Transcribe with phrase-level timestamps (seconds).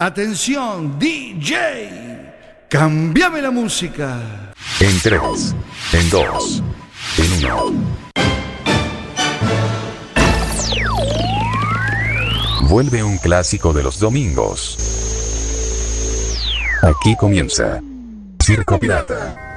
[0.00, 4.54] Atención, DJ, cambiame la música.
[4.78, 5.56] En tres,
[5.92, 6.62] en dos,
[7.16, 7.72] en uno.
[12.68, 14.78] Vuelve un clásico de los domingos.
[16.82, 17.82] Aquí comienza
[18.40, 19.47] Circo Pirata.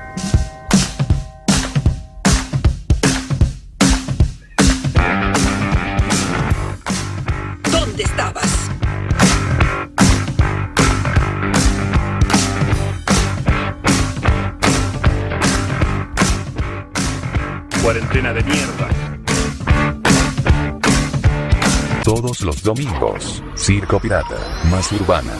[22.63, 24.37] Domingos, Circo Pirata,
[24.69, 25.33] más urbana.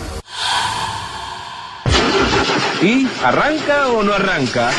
[2.82, 4.72] ¿Y arranca o no arranca?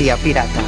[0.00, 0.60] policía pirata.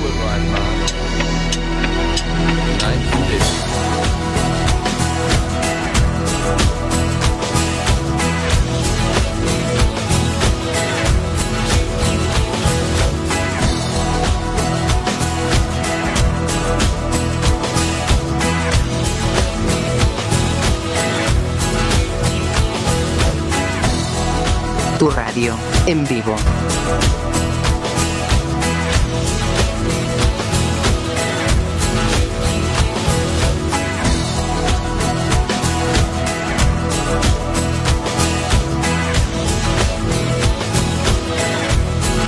[24.98, 25.56] tu radio
[25.86, 26.36] en vivo.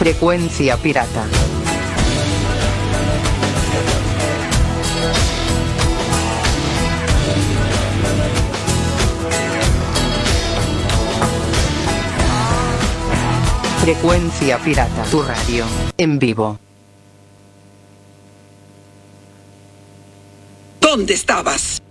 [0.05, 1.25] Frecuencia pirata.
[13.81, 15.03] Frecuencia pirata.
[15.11, 15.65] Tu radio.
[15.99, 16.59] En vivo.
[20.81, 21.83] ¿Dónde estabas?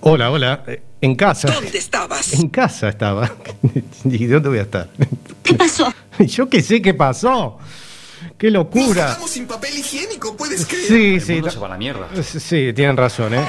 [0.00, 0.64] Hola, hola.
[0.66, 1.48] Eh, En casa.
[1.48, 2.32] ¿Dónde estabas?
[2.34, 3.30] En casa estaba.
[4.04, 4.88] ¿Y dónde voy a estar?
[5.42, 5.92] ¿Qué pasó?
[6.26, 7.58] Yo qué sé qué pasó.
[8.38, 9.08] ¡Qué locura!
[9.10, 10.86] Estamos sin papel higiénico, ¿puedes creer?
[10.86, 11.32] Sí, sí.
[11.34, 12.08] mundo se va a la mierda.
[12.22, 13.44] Sí, tienen razón, ¿eh?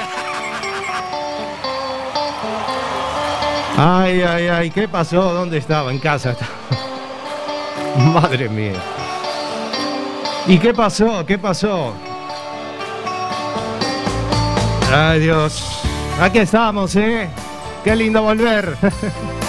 [3.77, 5.33] Ay, ay, ay, ¿qué pasó?
[5.33, 5.91] ¿Dónde estaba?
[5.91, 6.51] En casa estaba.
[8.13, 8.81] Madre mía.
[10.47, 11.25] ¿Y qué pasó?
[11.25, 11.93] ¿Qué pasó?
[14.91, 15.63] Ay, Dios.
[16.19, 17.29] Aquí estamos, ¿eh?
[17.83, 18.75] Qué lindo volver.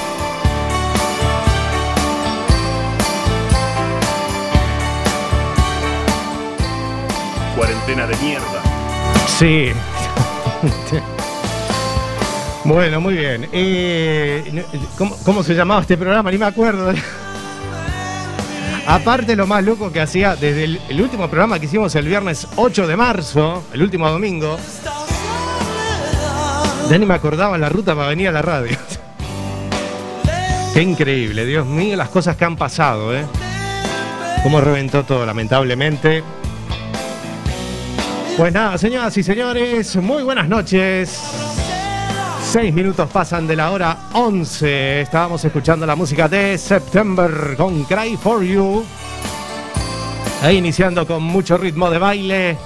[7.57, 8.63] Cuarentena de mierda.
[9.39, 9.71] Sí.
[12.67, 13.47] Bueno, muy bien.
[13.53, 14.65] Eh,
[14.97, 16.31] ¿cómo, cómo se llamaba este programa?
[16.31, 16.95] Ni me acuerdo.
[18.87, 22.87] Aparte, lo más loco que hacía desde el, último programa que hicimos el viernes 8
[22.87, 24.59] de marzo, el último domingo,
[26.91, 28.77] ya ni me acordaba la ruta para venir a la radio.
[30.75, 33.25] Qué increíble, Dios mío, las cosas que han pasado, ¿eh?
[34.43, 36.23] Cómo reventó todo, lamentablemente.
[38.37, 41.23] Pues nada, señoras y señores, muy buenas noches.
[42.43, 45.03] Seis minutos pasan de la hora 11.
[45.03, 48.85] Estábamos escuchando la música de September con Cry for You.
[50.43, 52.59] E iniciando con mucho ritmo de baile.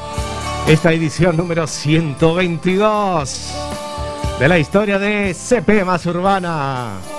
[0.66, 3.54] Esta edición número 122
[4.40, 7.17] de la historia de CP más urbana.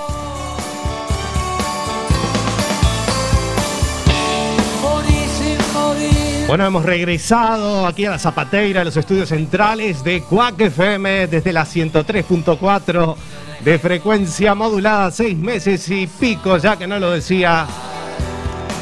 [6.50, 11.52] Bueno, hemos regresado aquí a la Zapateira, a los estudios centrales de Cuac FM, desde
[11.52, 13.14] la 103.4
[13.62, 17.68] de frecuencia modulada, seis meses y pico, ya que no lo decía.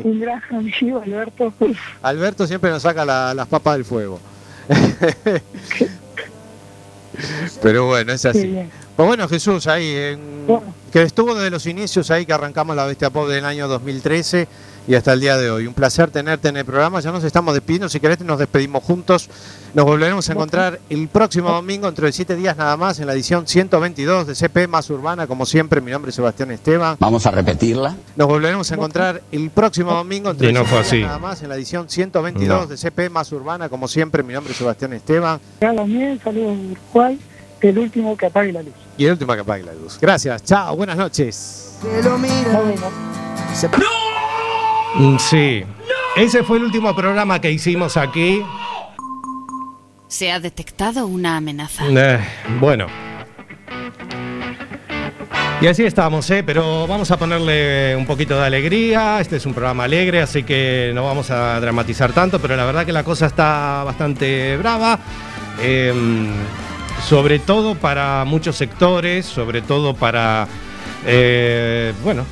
[0.05, 1.53] Un gran amigo, Alberto.
[2.03, 4.21] Alberto siempre nos saca la- las papas del fuego.
[7.63, 8.55] Pero bueno, es así.
[8.97, 10.73] Pues bueno, Jesús, ahí, en- Bueno.
[10.93, 14.47] que estuvo desde los inicios ahí que arrancamos la Bestia Pop del año 2013
[14.89, 15.67] y hasta el día de hoy.
[15.67, 17.01] Un placer tenerte en el programa.
[17.01, 17.89] Ya nos estamos despidiendo.
[17.89, 19.29] Si querés, nos despedimos juntos.
[19.75, 23.15] Nos volveremos a encontrar el próximo domingo, dentro de siete días nada más, en la
[23.15, 25.27] edición 122 de CP Más Urbana.
[25.27, 26.97] Como siempre, mi nombre es Sebastián Esteban.
[26.99, 27.97] Vamos a repetirla.
[28.17, 31.01] Nos volveremos a encontrar el próximo domingo, dentro Y de no siete fue días así.
[31.03, 32.67] nada más, en la edición 122 No.
[32.67, 33.69] de CP Más Urbana.
[33.69, 35.41] Como siempre, mi nombre es Sebastián Esteban.
[35.61, 36.59] Saludos
[36.93, 37.19] Uruguay.
[37.61, 38.75] El último que apague la luz.
[38.99, 39.97] Y el último que apague la luz.
[40.01, 40.43] Gracias.
[40.43, 40.75] Chao.
[40.77, 41.75] Buenas noches.
[41.85, 42.93] Nos vemos.
[43.63, 44.02] Mm,
[45.19, 45.65] Sí.
[46.17, 48.43] Ese fue el último programa que hicimos aquí.
[50.09, 51.85] Se ha detectado una amenaza.
[51.89, 52.21] Eh,
[52.61, 52.87] bueno.
[55.63, 56.43] Y así estamos, ¿eh?
[56.45, 59.21] pero vamos a ponerle un poquito de alegría.
[59.21, 62.85] Este es un programa alegre, así que no vamos a dramatizar tanto, pero la verdad
[62.85, 64.99] que la cosa está bastante brava.
[65.61, 65.95] Eh,
[67.03, 70.47] sobre todo para muchos sectores, sobre todo para,
[71.07, 72.25] eh, bueno,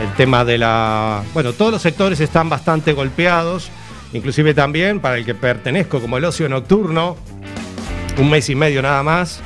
[0.00, 1.22] el tema de la...
[1.34, 3.70] Bueno, todos los sectores están bastante golpeados,
[4.12, 7.16] inclusive también para el que pertenezco como el ocio nocturno,
[8.16, 9.40] un mes y medio nada más.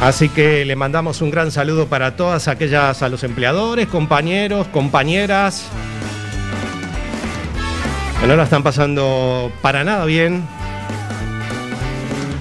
[0.00, 5.68] Así que le mandamos un gran saludo para todas aquellas, a los empleadores, compañeros, compañeras,
[8.26, 10.42] no la están pasando para nada bien.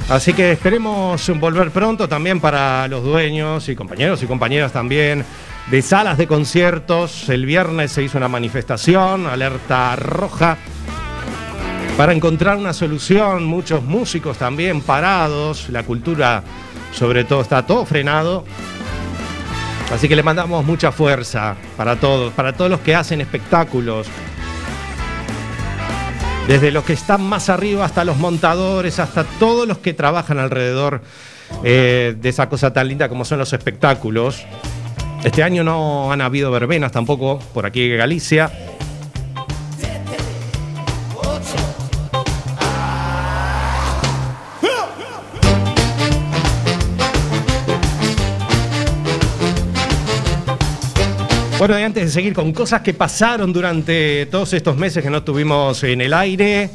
[0.09, 5.23] Así que esperemos volver pronto también para los dueños y compañeros y compañeras también
[5.69, 7.29] de salas de conciertos.
[7.29, 10.57] El viernes se hizo una manifestación, alerta roja,
[11.95, 13.45] para encontrar una solución.
[13.45, 16.43] Muchos músicos también parados, la cultura
[16.91, 18.45] sobre todo está todo frenado.
[19.93, 24.07] Así que le mandamos mucha fuerza para todos, para todos los que hacen espectáculos.
[26.49, 31.03] Desde los que están más arriba hasta los montadores, hasta todos los que trabajan alrededor
[31.63, 34.43] eh, de esa cosa tan linda como son los espectáculos.
[35.23, 38.51] Este año no han habido verbenas tampoco por aquí en Galicia.
[51.59, 55.17] Bueno, y antes de seguir con cosas que pasaron durante todos estos meses que no
[55.17, 56.69] estuvimos en el aire,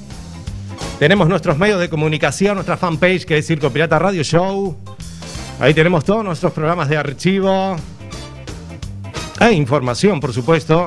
[0.99, 4.77] tenemos nuestros medios de comunicación, nuestra fanpage que es Circo Pirata Radio Show.
[5.59, 7.77] Ahí tenemos todos nuestros programas de archivo.
[9.41, 10.87] E información, por supuesto,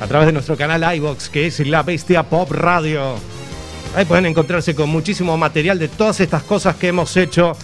[0.00, 3.16] a través de nuestro canal iBox, que es La Bestia Pop Radio.
[3.96, 7.56] Ahí pueden encontrarse con muchísimo material de todas estas cosas que hemos hecho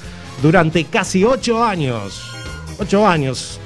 [0.43, 2.33] durante casi ocho años.
[2.81, 3.61] Ocho años.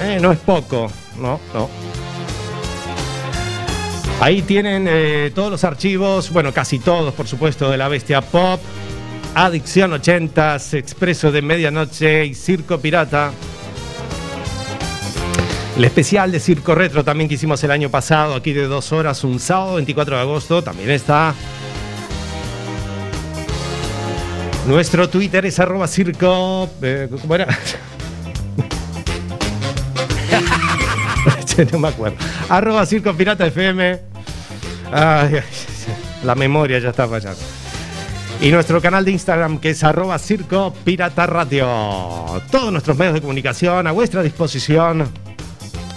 [0.00, 0.90] Eh, no es poco.
[1.20, 1.68] No, no.
[4.20, 8.60] Ahí tienen eh, todos los archivos, bueno, casi todos, por supuesto, de la Bestia Pop,
[9.34, 13.30] Adicción 80s, Expreso de Medianoche y Circo Pirata.
[15.76, 19.22] El especial de Circo Retro también que hicimos el año pasado, aquí de dos horas,
[19.22, 21.32] un sábado 24 de agosto, también está.
[24.66, 26.68] Nuestro Twitter es arroba circo.
[26.82, 27.46] eh, ¿Cómo era?
[31.72, 32.16] no me acuerdo.
[32.48, 34.00] Arroba Circo Pirata FM.
[34.92, 35.40] Ay,
[36.24, 37.40] la memoria ya está fallando.
[38.40, 41.66] Y nuestro canal de Instagram que es arroba Circo Pirata Radio.
[42.50, 45.08] Todos nuestros medios de comunicación a vuestra disposición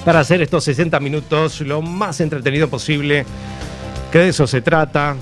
[0.04, 3.26] para hacer estos 60 minutos lo más entretenido posible.
[4.12, 5.16] Que de eso se trata.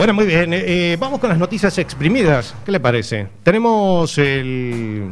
[0.00, 0.54] Bueno, muy bien.
[0.54, 2.54] eh, eh, vamos con las noticias exprimidas.
[2.64, 3.28] ¿Qué le parece?
[3.42, 5.10] Tenemos el.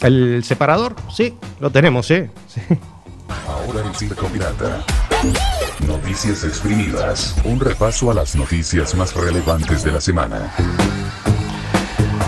[0.00, 0.94] El separador.
[1.12, 2.30] Sí, lo tenemos, ¿eh?
[2.46, 2.60] Sí.
[3.48, 4.84] Ahora en Circo Pirata.
[5.88, 7.34] Noticias exprimidas.
[7.42, 10.54] Un repaso a las noticias más relevantes de la semana.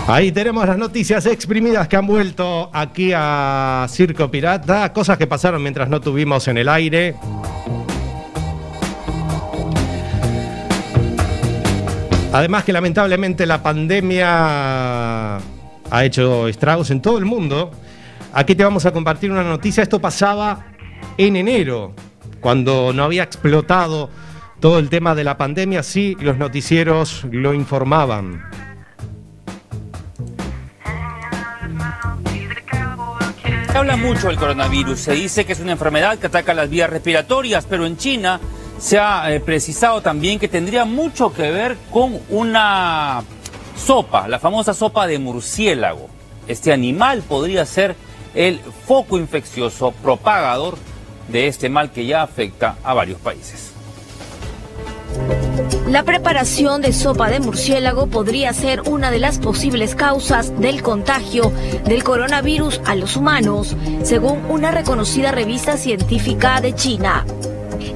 [0.05, 4.91] Ahí tenemos las noticias exprimidas que han vuelto aquí a Circo Pirata.
[4.91, 7.15] Cosas que pasaron mientras no tuvimos en el aire.
[12.33, 17.69] Además que lamentablemente la pandemia ha hecho estragos en todo el mundo.
[18.33, 19.83] Aquí te vamos a compartir una noticia.
[19.83, 20.65] Esto pasaba
[21.15, 21.93] en enero,
[22.41, 24.09] cuando no había explotado
[24.59, 25.83] todo el tema de la pandemia.
[25.83, 28.43] Sí, los noticieros lo informaban.
[33.71, 36.89] Se habla mucho del coronavirus, se dice que es una enfermedad que ataca las vías
[36.89, 38.39] respiratorias, pero en China
[38.83, 43.23] se ha eh, precisado también que tendría mucho que ver con una
[43.77, 46.09] sopa, la famosa sopa de murciélago.
[46.49, 47.95] Este animal podría ser
[48.35, 50.77] el foco infeccioso propagador
[51.29, 53.71] de este mal que ya afecta a varios países.
[55.87, 61.53] La preparación de sopa de murciélago podría ser una de las posibles causas del contagio
[61.85, 67.25] del coronavirus a los humanos, según una reconocida revista científica de China.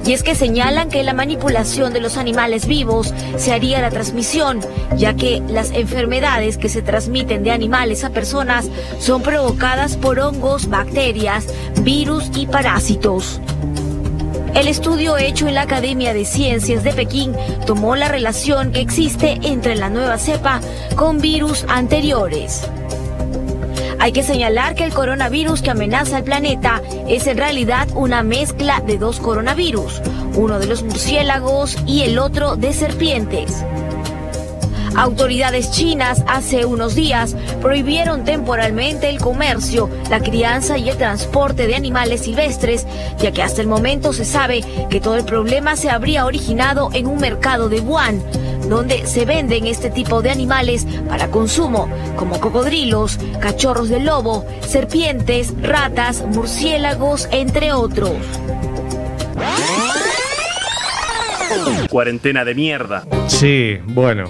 [0.04, 4.60] Y es que señalan que la manipulación de los animales vivos se haría la transmisión,
[4.96, 8.68] ya que las enfermedades que se transmiten de animales a personas
[8.98, 11.46] son provocadas por hongos, bacterias,
[11.82, 13.40] virus y parásitos.
[14.54, 17.32] El estudio hecho en la Academia de Ciencias de Pekín
[17.66, 20.60] tomó la relación que existe entre la nueva cepa
[20.96, 22.68] con virus anteriores.
[24.00, 28.80] Hay que señalar que el coronavirus que amenaza al planeta es en realidad una mezcla
[28.80, 30.00] de dos coronavirus,
[30.34, 33.64] uno de los murciélagos y el otro de serpientes.
[34.96, 41.76] Autoridades chinas hace unos días prohibieron temporalmente el comercio, la crianza y el transporte de
[41.76, 42.86] animales silvestres,
[43.18, 47.06] ya que hasta el momento se sabe que todo el problema se habría originado en
[47.06, 48.22] un mercado de Wuhan,
[48.68, 55.54] donde se venden este tipo de animales para consumo, como cocodrilos, cachorros de lobo, serpientes,
[55.62, 58.12] ratas, murciélagos, entre otros.
[61.90, 63.04] Cuarentena de mierda.
[63.26, 64.24] Sí, bueno.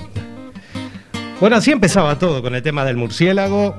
[1.40, 3.74] Bueno, así empezaba todo con el tema del murciélago.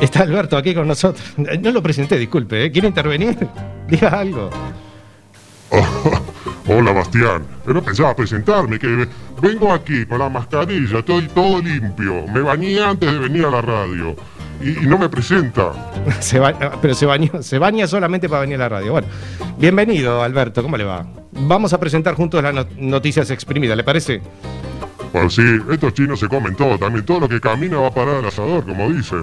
[0.00, 1.24] Está Alberto aquí con nosotros.
[1.36, 2.64] No lo presenté, disculpe.
[2.64, 2.72] ¿eh?
[2.72, 3.36] ¿Quiere intervenir?
[3.88, 4.50] Diga algo.
[6.72, 9.08] Hola Bastián, no pensaba presentarme, que
[9.42, 13.60] vengo aquí con la mascarilla, estoy todo limpio, me bañé antes de venir a la
[13.60, 14.14] radio
[14.60, 15.72] y, no me presenta.
[16.20, 18.92] Se ba- pero se bañó, se baña solamente para venir a la radio.
[18.92, 19.08] Bueno,
[19.58, 21.04] bienvenido Alberto, ¿cómo le va?
[21.32, 24.20] Vamos a presentar juntos las not- noticias exprimidas, ¿le parece?
[25.12, 28.16] Pues sí, estos chinos se comen todo, también todo lo que camina va a parar
[28.16, 29.16] al asador, como dice.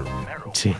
[0.52, 0.74] Sí.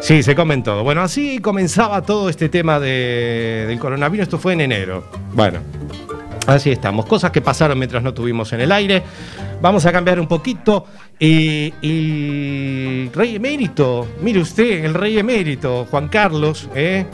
[0.00, 0.82] Sí, se comen todo.
[0.84, 4.24] Bueno, así comenzaba todo este tema de- del coronavirus.
[4.24, 5.04] Esto fue en enero.
[5.32, 5.60] Bueno,
[6.46, 7.06] así estamos.
[7.06, 9.02] Cosas que pasaron mientras no estuvimos en el aire.
[9.60, 10.86] Vamos a cambiar un poquito.
[11.18, 17.06] Y el rey emérito, mire usted, el rey emérito, Juan Carlos, ¿eh?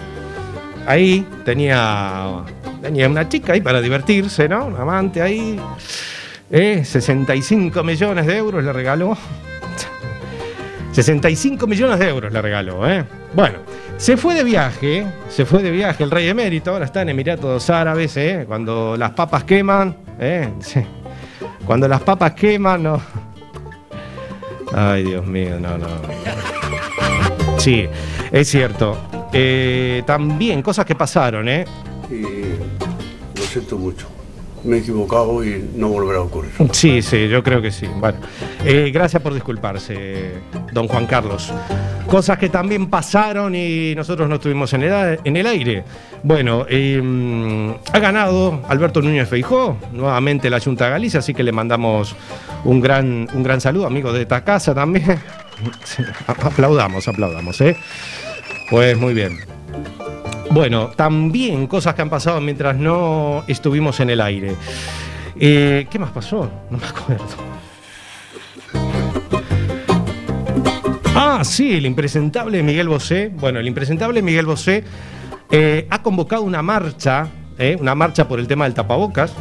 [0.87, 2.43] ahí tenía,
[2.81, 4.65] tenía una chica ahí para divertirse, ¿no?
[4.67, 5.61] Un amante ahí.
[6.51, 6.85] ¿Eh?
[6.85, 9.17] 65 millones de euros le regaló.
[10.93, 13.05] 65 millones de euros le regaló, ¿eh?
[13.35, 13.59] Bueno,
[13.99, 17.69] se fue de viaje, se fue de viaje el rey emérito, ahora está en Emiratos
[17.71, 18.45] Árabes, ¿eh?
[18.47, 20.49] Cuando las papas queman, ¿eh?
[21.67, 23.01] Cuando las papas queman, no.
[24.73, 25.87] Ay, Dios mío, no, no.
[27.59, 27.87] Sí,
[28.33, 28.97] es cierto.
[29.33, 31.65] Eh, también cosas que pasaron, ¿eh?
[33.37, 34.18] lo siento mucho.
[34.65, 36.51] Me he equivocado y no volverá a ocurrir.
[36.73, 37.87] Sí, sí, yo creo que sí.
[37.97, 38.19] Bueno,
[38.65, 40.33] eh, gracias por disculparse,
[40.73, 41.53] don Juan Carlos.
[42.07, 45.85] Cosas que también pasaron y nosotros no estuvimos en el, en el aire.
[46.23, 51.53] Bueno, eh, ha ganado Alberto Núñez Feijó, nuevamente la Junta de Galicia, así que le
[51.53, 52.17] mandamos
[52.65, 55.19] un gran, un gran saludo, amigo de esta casa también.
[56.27, 57.77] Aplaudamos, aplaudamos, ¿eh?
[58.71, 59.39] Pues muy bien.
[60.51, 64.55] Bueno, también cosas que han pasado mientras no estuvimos en el aire.
[65.39, 66.51] Eh, ¿Qué más pasó?
[66.71, 67.25] No me acuerdo.
[71.15, 73.31] Ah, sí, el impresentable Miguel Bosé.
[73.35, 74.85] Bueno, el impresentable Miguel Bosé
[75.51, 79.35] eh, ha convocado una marcha, eh, una marcha por el tema del tapabocas,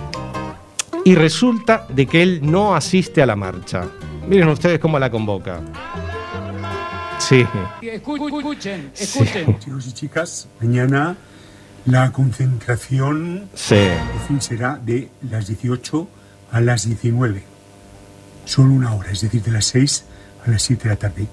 [1.05, 3.85] y resulta de que él no asiste a la marcha.
[4.27, 5.61] Miren ustedes cómo la convoca.
[7.19, 7.45] Sí.
[7.81, 9.59] Escuchen, escuchen.
[9.59, 11.17] Chicos y chicas, mañana
[11.85, 13.87] la concentración Sí.
[14.39, 16.07] será de las 18
[16.51, 17.43] a las 19.
[18.45, 20.05] Solo una hora, es decir, de las 6
[20.45, 21.27] a las 7 de la tarde.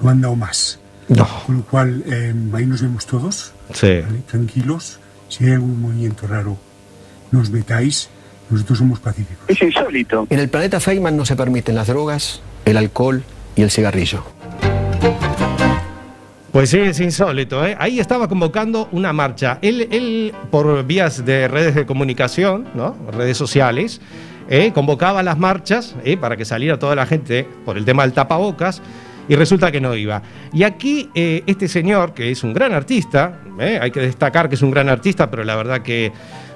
[0.00, 0.78] No han dado más.
[1.08, 1.26] No.
[1.46, 3.52] Con lo cual, eh, ahí nos vemos todos.
[3.74, 4.00] Sí.
[4.00, 4.20] ¿vale?
[4.30, 5.00] Tranquilos.
[5.28, 6.56] Si hay algún movimiento raro,
[7.30, 8.08] nos metáis.
[8.50, 9.44] Nosotros somos pacíficos.
[9.48, 10.26] Es insólito.
[10.30, 13.24] En el planeta Feynman no se permiten las drogas, el alcohol
[13.56, 14.24] y el cigarrillo.
[16.52, 17.64] Pues sí, es insólito.
[17.66, 17.74] ¿eh?
[17.78, 19.58] Ahí estaba convocando una marcha.
[19.62, 22.94] Él, él, por vías de redes de comunicación, ¿no?
[23.10, 24.02] redes sociales,
[24.50, 24.70] ¿eh?
[24.74, 26.18] convocaba las marchas ¿eh?
[26.18, 28.82] para que saliera toda la gente por el tema del tapabocas.
[29.28, 30.20] Y resulta que no iba.
[30.52, 33.78] Y aquí eh, este señor, que es un gran artista, ¿eh?
[33.80, 36.12] hay que destacar que es un gran artista, pero la verdad que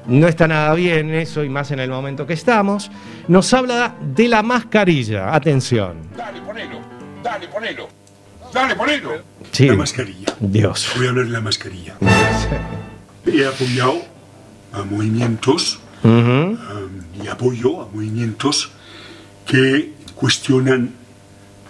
[0.09, 2.91] no está nada bien eso, y más en el momento que estamos,
[3.29, 5.35] nos habla de la mascarilla.
[5.35, 5.97] Atención.
[6.17, 6.81] Dale, ponelo.
[7.23, 7.89] Dale, ponelo.
[8.53, 9.36] Dale, ponelo.
[9.53, 9.67] Sí.
[9.67, 10.37] La mascarilla.
[10.41, 10.91] Dios.
[10.97, 11.97] Voy a hablar de la mascarilla.
[13.27, 14.03] He apoyado
[14.73, 16.57] a movimientos um,
[17.23, 18.71] y apoyo a movimientos
[19.47, 20.91] que cuestionan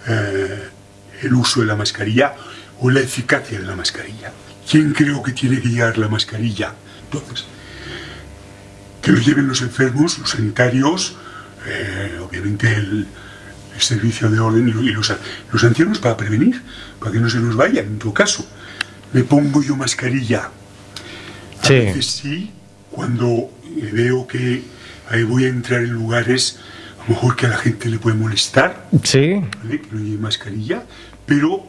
[0.09, 0.69] eh,
[1.23, 2.35] el uso de la mascarilla
[2.81, 4.33] o la eficacia de la mascarilla.
[4.69, 6.75] ¿Quién creo que tiene que llevar la mascarilla?
[7.05, 7.47] Entonces,
[9.01, 11.17] que lo lleven los enfermos, los sanitarios,
[11.67, 13.07] eh, obviamente el,
[13.77, 15.13] el servicio de orden y lo- y los,
[15.53, 16.63] los ancianos para prevenir,
[16.99, 18.45] para que no se nos vayan, en todo caso.
[19.13, 20.51] Me pongo yo mascarilla.
[21.63, 21.75] A Sí.
[21.75, 22.51] veces sí,
[22.91, 24.63] cuando eh, veo que
[25.11, 26.59] ahí voy a entrar en lugares
[27.01, 29.41] a lo mejor que a la gente le puede molestar, Sí.
[29.63, 29.81] ¿vale?
[29.81, 30.83] que no lleve mascarilla,
[31.25, 31.65] pero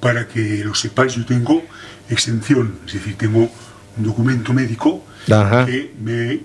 [0.00, 1.62] para que lo sepáis, yo tengo
[2.10, 3.50] exención, es decir, tengo
[3.96, 5.64] un documento médico Ajá.
[5.66, 6.42] que me eh,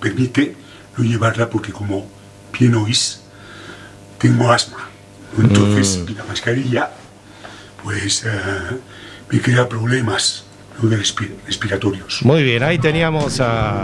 [0.00, 0.54] permite
[0.98, 2.06] no llevarla porque como
[2.58, 3.21] bien oís,
[4.22, 4.78] tengo asma.
[5.38, 6.16] Entonces, Mm.
[6.16, 6.90] la mascarilla,
[7.82, 8.30] pues, eh,
[9.30, 10.44] me crea problemas
[10.80, 10.88] ¿no?
[10.88, 12.20] de respi- respiratorios.
[12.22, 13.82] Muy bien, ahí teníamos a,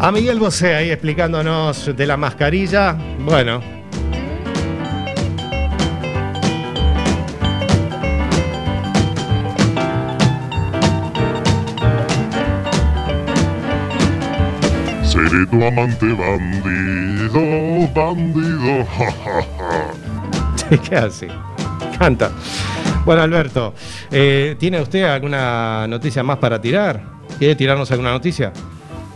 [0.00, 2.96] a Miguel Bosé ahí explicándonos de la mascarilla.
[3.20, 3.83] Bueno.
[15.54, 20.76] Tu amante bandido, bandido, ja, ja, ja.
[20.88, 21.28] ¿Qué hace?
[21.96, 22.32] Canta.
[23.04, 23.72] Bueno, Alberto,
[24.10, 27.04] eh, ¿tiene usted alguna noticia más para tirar?
[27.38, 28.52] ¿Quiere tirarnos alguna noticia?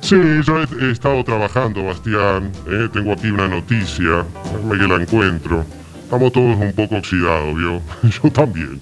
[0.01, 0.15] Sí,
[0.47, 2.53] yo he, he estado trabajando, Bastián.
[2.69, 4.25] eh, Tengo aquí una noticia,
[4.55, 5.65] déjame que la encuentro.
[6.05, 7.83] Estamos todos un poco oxidados, ¿vio?
[8.23, 8.81] Yo también.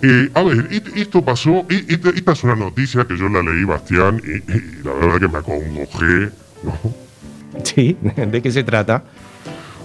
[0.00, 4.18] Eh, a ver, est- esto pasó, esta, es una noticia que yo la leí, Bastián,
[4.24, 6.30] y, y la verdad que me acongojé.
[7.64, 9.02] Sí, ¿de qué se trata?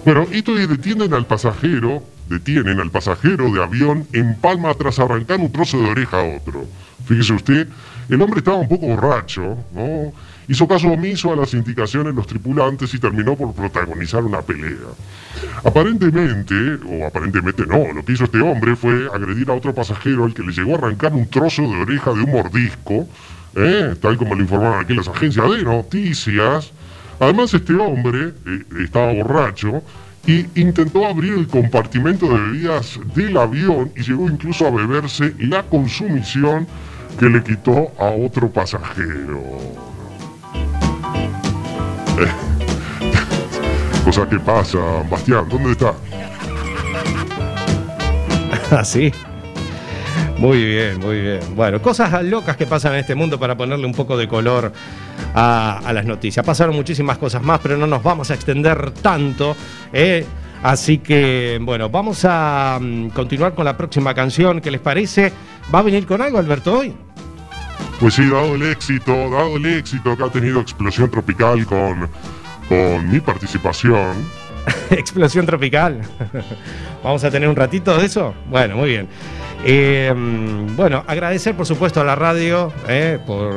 [0.04, 5.40] Bueno, esto es detienen al pasajero, detienen al pasajero de avión en Palma tras arrancar
[5.40, 6.64] un trozo de oreja a otro.
[7.06, 7.68] Fíjese usted,
[8.08, 10.12] el hombre estaba un poco borracho, ¿no?
[10.48, 14.94] Hizo caso omiso a las indicaciones de los tripulantes y terminó por protagonizar una pelea.
[15.64, 16.54] Aparentemente,
[16.88, 20.44] o aparentemente no, lo que hizo este hombre fue agredir a otro pasajero al que
[20.44, 23.08] le llegó a arrancar un trozo de oreja de un mordisco,
[23.56, 23.94] ¿eh?
[24.00, 26.72] tal como le informaron aquí las agencias de noticias.
[27.18, 29.82] Además, este hombre eh, estaba borracho
[30.26, 35.62] y intentó abrir el compartimento de bebidas del avión y llegó incluso a beberse la
[35.62, 36.66] consumición
[37.18, 39.42] que le quitó a otro pasajero.
[44.04, 44.78] Cosa que pasa,
[45.10, 45.94] Bastián, ¿dónde está?
[48.70, 49.12] Así.
[50.38, 51.40] Muy bien, muy bien.
[51.54, 54.70] Bueno, cosas locas que pasan en este mundo para ponerle un poco de color
[55.34, 56.44] a, a las noticias.
[56.44, 59.56] Pasaron muchísimas cosas más, pero no nos vamos a extender tanto.
[59.92, 60.26] ¿eh?
[60.62, 64.60] Así que, bueno, vamos a mm, continuar con la próxima canción.
[64.60, 65.32] ¿Qué les parece?
[65.74, 66.94] ¿Va a venir con algo, Alberto, hoy?
[67.98, 72.10] Pues sí, dado el éxito, dado el éxito que ha tenido Explosión Tropical con,
[72.68, 74.14] con mi participación,
[74.90, 76.00] Explosión tropical.
[77.04, 78.34] Vamos a tener un ratito de eso.
[78.50, 79.08] Bueno, muy bien.
[79.64, 80.12] Eh,
[80.76, 83.52] bueno, agradecer por supuesto a la radio eh, por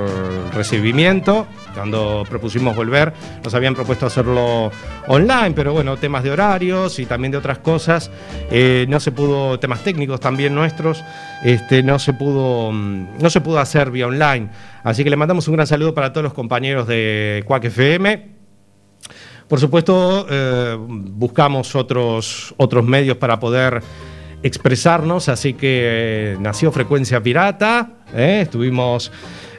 [0.54, 1.48] recibimiento.
[1.74, 4.72] Cuando propusimos volver, nos habían propuesto hacerlo
[5.08, 8.10] online, pero bueno, temas de horarios y también de otras cosas.
[8.52, 11.04] eh, no se pudo, temas técnicos también nuestros,
[11.44, 14.50] este, no se pudo, mm, no se pudo hacer vía online.
[14.84, 18.40] Así que le mandamos un gran saludo para todos los compañeros de Quack FM.
[19.48, 20.28] Por supuesto,
[20.88, 23.82] buscamos otros, otros medios para poder
[24.44, 28.42] expresarnos, así que eh, nació Frecuencia Pirata, ¿eh?
[28.44, 29.12] estuvimos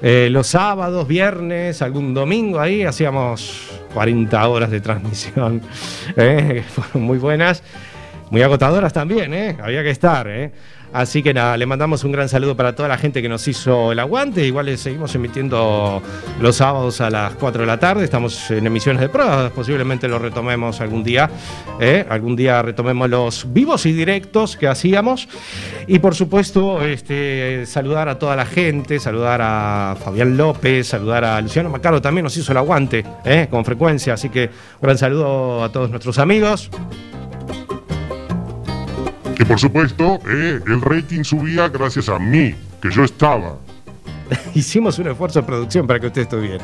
[0.02, 5.60] eh, los sábados, viernes, algún domingo ahí, hacíamos 40 horas de transmisión,
[6.68, 7.62] fueron muy buenas,
[8.30, 10.28] muy agotadoras también, había que estar.
[10.92, 13.92] Así que nada, le mandamos un gran saludo para toda la gente que nos hizo
[13.92, 14.44] el aguante.
[14.44, 16.02] Igual seguimos emitiendo
[16.40, 18.04] los sábados a las 4 de la tarde.
[18.04, 19.52] Estamos en emisiones de pruebas.
[19.52, 21.30] Posiblemente lo retomemos algún día.
[21.78, 22.04] ¿eh?
[22.08, 25.28] Algún día retomemos los vivos y directos que hacíamos.
[25.86, 31.40] Y por supuesto, este, saludar a toda la gente, saludar a Fabián López, saludar a
[31.40, 32.02] Luciano Macaro.
[32.02, 33.46] También nos hizo el aguante ¿eh?
[33.48, 34.14] con frecuencia.
[34.14, 36.68] Así que un gran saludo a todos nuestros amigos.
[39.40, 43.56] Que por supuesto eh, el rating subía gracias a mí, que yo estaba.
[44.54, 46.62] Hicimos un esfuerzo de producción para que usted estuviera.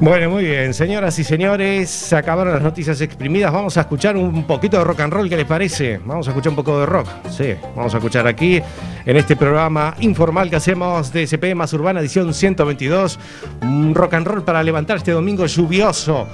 [0.00, 3.52] Bueno, muy bien, señoras y señores, se acabaron las noticias exprimidas.
[3.52, 5.98] Vamos a escuchar un poquito de rock and roll, ¿qué les parece?
[6.04, 7.08] Vamos a escuchar un poco de rock.
[7.30, 8.62] Sí, vamos a escuchar aquí
[9.04, 13.18] en este programa informal que hacemos de CP Más Urbana, edición 122.
[13.62, 16.28] Un rock and roll para levantar este domingo lluvioso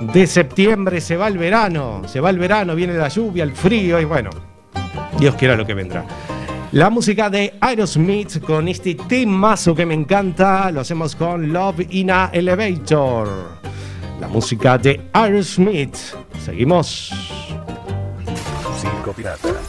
[0.00, 1.00] de septiembre.
[1.00, 4.30] Se va el verano, se va el verano, viene la lluvia, el frío y bueno,
[5.18, 6.04] Dios quiera lo que vendrá.
[6.72, 12.10] La música de Aerosmith con este temazo que me encanta, lo hacemos con Love in
[12.10, 13.28] a Elevator.
[14.20, 15.96] La música de Aerosmith.
[16.44, 17.10] Seguimos.
[18.78, 19.67] Circo Pirata.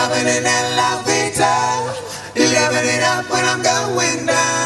[0.00, 1.84] Loving it and loving time.
[2.34, 4.60] Loving it up when I'm going down.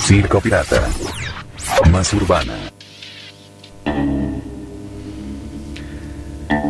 [0.00, 0.86] Circo Pirata.
[1.90, 2.52] Más urbana.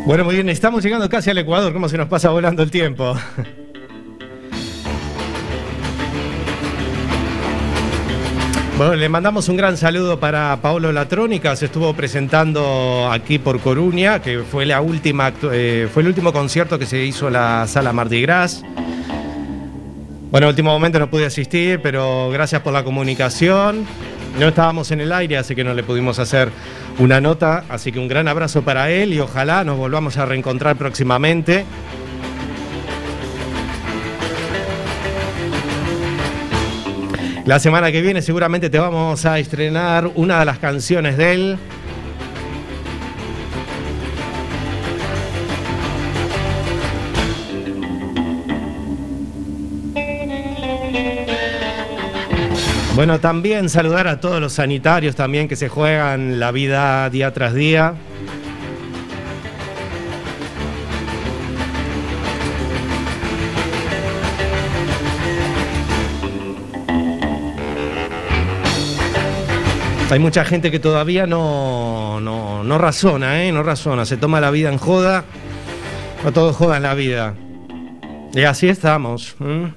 [0.07, 3.17] Bueno, muy bien, estamos llegando casi al Ecuador, ¿cómo se nos pasa volando el tiempo?
[8.77, 14.21] Bueno, le mandamos un gran saludo para Paolo Latrónica, se estuvo presentando aquí por Coruña,
[14.21, 17.95] que fue la última eh, fue el último concierto que se hizo en la sala
[17.95, 18.63] Mardi Gras.
[20.31, 23.87] Bueno, en último momento no pude asistir, pero gracias por la comunicación.
[24.39, 26.51] No estábamos en el aire, así que no le pudimos hacer
[26.99, 30.77] una nota, así que un gran abrazo para él y ojalá nos volvamos a reencontrar
[30.77, 31.65] próximamente.
[37.47, 41.59] La semana que viene seguramente te vamos a estrenar una de las canciones de él.
[52.97, 57.55] Bueno, también saludar a todos los sanitarios también que se juegan la vida día tras
[57.55, 57.95] día.
[70.09, 73.51] Hay mucha gente que todavía no, no, no razona, ¿eh?
[73.51, 75.25] No razona, se toma la vida en joda.
[76.25, 77.35] No todo es joda en la vida.
[78.33, 79.35] Y así estamos.
[79.41, 79.73] ¿eh?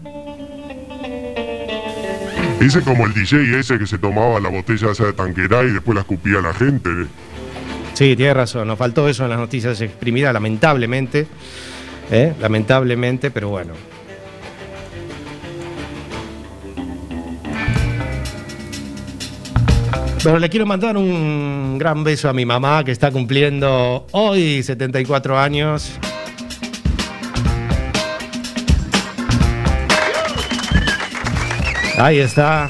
[2.62, 5.96] Ese como el DJ ese que se tomaba la botella esa de tanquera y después
[5.96, 6.89] la escupía a la gente.
[7.94, 11.26] Sí, tiene razón, nos faltó eso en las noticias exprimidas, lamentablemente.
[12.12, 12.34] ¿eh?
[12.39, 13.74] Lamentablemente, pero bueno.
[20.22, 25.40] Bueno, le quiero mandar un gran beso a mi mamá que está cumpliendo hoy 74
[25.40, 25.94] años.
[31.98, 32.70] Ahí está.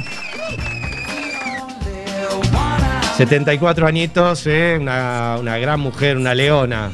[3.17, 4.77] 74 añitos, ¿eh?
[4.79, 6.91] una, una gran mujer, una leona.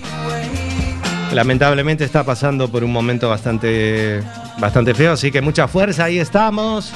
[1.33, 4.23] Lamentablemente está pasando por un momento bastante,
[4.57, 6.93] bastante feo, así que mucha fuerza, ahí estamos.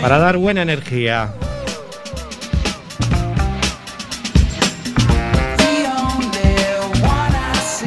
[0.00, 1.32] Para dar buena energía.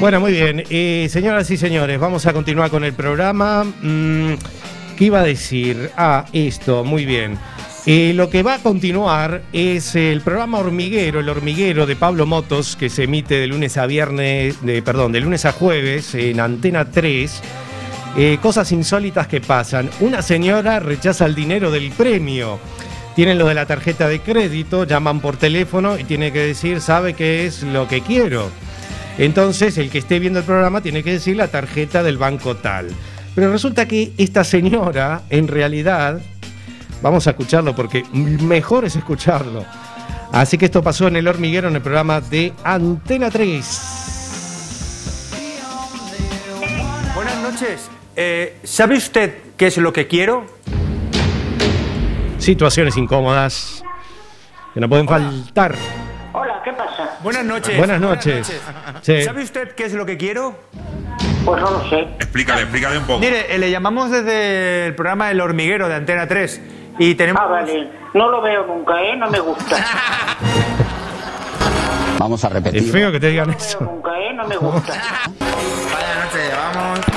[0.04, 0.66] Bueno, muy bien.
[0.70, 3.64] Y señoras y señores, vamos a continuar con el programa.
[3.64, 4.34] Mm,
[4.98, 5.92] ¿Qué iba a decir?
[5.96, 7.40] Ah, esto, muy bien.
[7.86, 12.76] Eh, lo que va a continuar es el programa Hormiguero, el hormiguero de Pablo Motos,
[12.76, 16.84] que se emite de lunes a viernes, de, perdón, de lunes a jueves en Antena
[16.84, 17.42] 3.
[18.18, 19.90] Eh, cosas insólitas que pasan.
[20.02, 22.60] Una señora rechaza el dinero del premio.
[23.16, 27.14] Tienen lo de la tarjeta de crédito, llaman por teléfono y tiene que decir, ¿sabe
[27.14, 28.52] qué es lo que quiero?
[29.18, 32.88] Entonces, el que esté viendo el programa tiene que decir la tarjeta del banco tal.
[33.36, 36.22] Pero resulta que esta señora, en realidad,
[37.02, 39.66] vamos a escucharlo porque mejor es escucharlo.
[40.32, 44.02] Así que esto pasó en El Hormiguero, en el programa de Antena 3.
[47.14, 47.90] Buenas noches.
[48.16, 50.46] Eh, ¿Sabe usted qué es lo que quiero?
[52.40, 53.84] Situaciones incómodas
[54.74, 55.76] que no pueden faltar.
[57.24, 57.78] Buenas noches.
[57.78, 58.62] Buenas noches.
[59.02, 59.22] Sí.
[59.24, 60.56] ¿Sabe usted qué es lo que quiero?
[61.46, 62.00] Pues no lo sé.
[62.20, 63.20] Explícale, explícale un poco.
[63.20, 66.62] Mire, eh, le llamamos desde el programa El Hormiguero de Antena 3
[67.00, 67.42] y tenemos...
[67.44, 67.90] Ah, vale.
[68.14, 69.16] No lo veo nunca, ¿eh?
[69.18, 69.78] No me gusta.
[72.20, 72.92] Vamos a Es repetir.
[72.92, 73.80] feo que te digan eso.
[73.82, 74.34] Nunca, ¿eh?
[74.34, 74.94] No me gusta.
[75.40, 77.00] Vaya noche llevamos.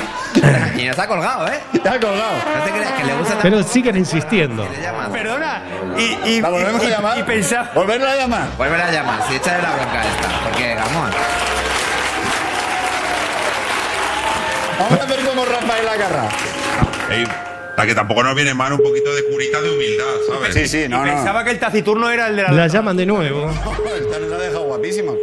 [0.77, 1.59] Y nos ha colgado, ¿eh?
[1.81, 2.33] Te ha colgado.
[2.59, 4.67] No te creas que le gusta Pero siguen insistiendo.
[5.11, 5.63] Perdona.
[5.97, 7.17] Y, y, ¿La volvemos y- a llamar?
[7.19, 7.71] y pensaba...
[7.73, 8.47] ¿Volverla a llamar?
[8.57, 10.41] Volver a llamar, si échale la bronca esta.
[10.43, 11.09] Porque, vamos.
[14.79, 16.29] Vamos a ver cómo Rafael la agarra.
[17.09, 17.25] Ey,
[17.75, 20.53] para que tampoco nos viene mal un poquito de curita de humildad, ¿sabes?
[20.53, 21.03] Sí, sí, no, no.
[21.15, 22.51] Pensaba que el taciturno era el de la...
[22.51, 23.49] La llaman de nuevo.
[23.99, 25.15] Esta nos ha dejado guapísimos.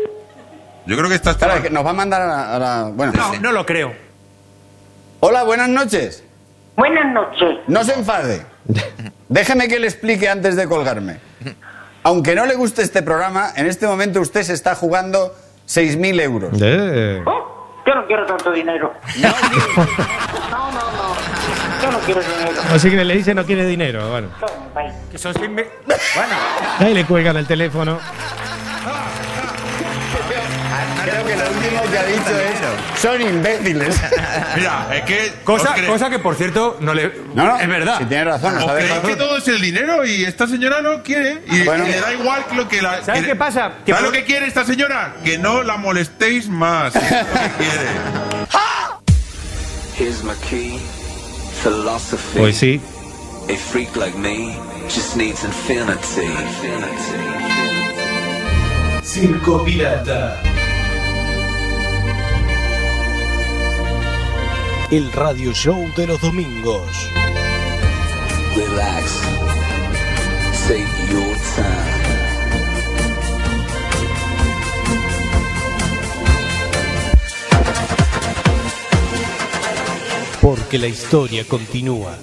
[0.86, 2.54] Yo creo que esta Claro, que nos va a mandar a la...
[2.54, 3.12] a la- bueno.
[3.16, 3.94] No, no lo creo.
[5.20, 6.22] Hola, buenas noches.
[6.76, 7.58] Buenas noches.
[7.68, 8.44] No se enfade.
[9.28, 11.18] Déjeme que le explique antes de colgarme.
[12.02, 15.34] Aunque no le guste este programa, en este momento usted se está jugando
[15.66, 16.52] 6.000 euros.
[16.60, 17.22] Eh.
[17.26, 18.92] Oh, yo no quiero tanto dinero.
[20.54, 21.14] No, no, no.
[21.82, 22.62] Yo no quiero dinero.
[22.72, 24.08] Así que le dice no quiere dinero.
[24.10, 24.28] Bueno.
[25.10, 26.34] Que son seis me- Bueno,
[26.78, 27.98] Ahí le cuelgan el teléfono.
[31.04, 33.00] Creo que lo último que ha dicho es...
[33.00, 33.96] Son imbéciles.
[34.56, 35.32] Mira, es que.
[35.44, 37.12] Cosa, os cosa que, por cierto, no le...
[37.34, 37.98] No, no, Es verdad.
[37.98, 40.80] Si tiene razón, nos ¿Os ha creéis que todo es el dinero y esta señora
[40.82, 41.42] no quiere?
[41.50, 41.86] Y, Bueno.
[41.86, 43.02] y le da igual lo que la.
[43.04, 43.60] ¿Sabes que- qué pasa?
[43.86, 45.16] ¿Sabes por- lo que quiere esta señora?
[45.24, 46.94] Que no la molestéis más.
[46.96, 47.88] Es lo que quiere.
[49.98, 50.80] Here's my key.
[51.62, 52.38] Philosophy.
[52.38, 52.80] Pues sí.
[53.48, 54.56] A freak like me
[54.88, 56.28] just needs infinity.
[59.02, 60.40] Circo Pirata.
[64.94, 66.86] El radio show de los domingos.
[68.54, 69.22] Relax.
[70.68, 71.66] Take your time.
[80.40, 82.16] Porque la historia continúa.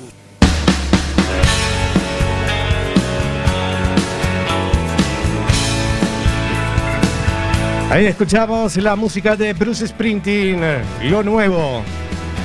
[7.89, 10.61] Ahí escuchamos la música de Bruce Springsteen,
[11.09, 11.83] lo nuevo.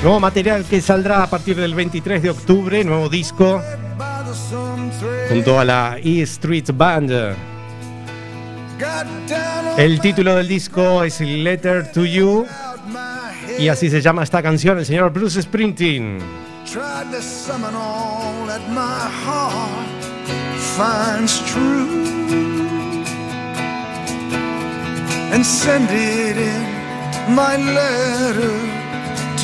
[0.06, 3.60] Nuevo material que saldrá a partir del 23 de octubre, nuevo disco,
[5.28, 7.10] junto a la E Street Band.
[9.76, 12.46] El título del disco es Letter to You
[13.58, 16.18] y así se llama esta canción, el señor Bruce Springsteen.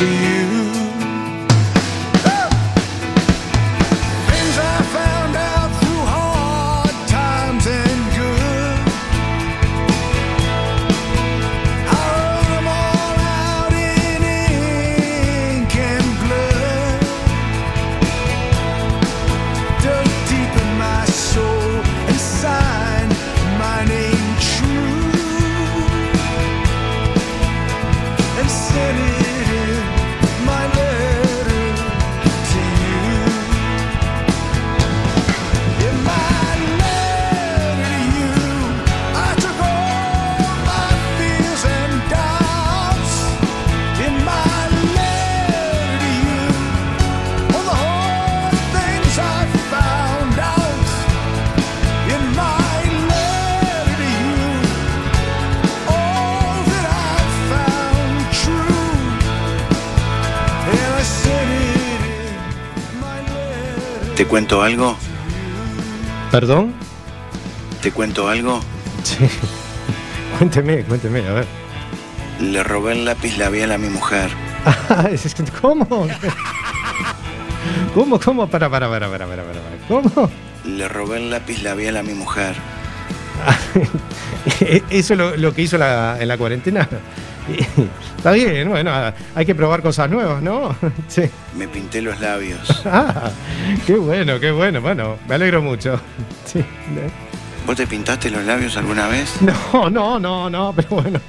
[0.02, 0.71] To you.
[64.32, 64.96] Cuento algo?
[66.30, 66.72] ¿Perdón?
[67.82, 68.60] ¿Te cuento algo?
[69.02, 69.18] Sí.
[70.38, 71.46] Cuénteme, cuénteme, a ver.
[72.40, 74.30] Le robé el lápiz labial a mi mujer.
[74.64, 75.10] Ah,
[75.60, 75.84] ¿Cómo?
[77.94, 78.46] ¿Cómo, cómo?
[78.46, 79.60] Para, para, para, para, para, para.
[79.60, 79.76] para.
[79.86, 80.30] ¿Cómo?
[80.64, 82.54] Le robé el lápiz labial a mi mujer.
[84.88, 86.88] ¿Eso es lo, lo que hizo la- en la cuarentena?
[88.16, 88.92] Está bien, bueno,
[89.34, 90.74] hay que probar cosas nuevas, ¿no?
[91.08, 91.22] Sí.
[91.56, 92.82] Me pinté los labios.
[92.86, 93.30] Ah,
[93.86, 94.80] qué bueno, qué bueno.
[94.80, 96.00] Bueno, me alegro mucho.
[96.44, 96.64] Sí.
[97.66, 99.40] ¿Vos te pintaste los labios alguna vez?
[99.40, 101.20] No, no, no, no, pero bueno.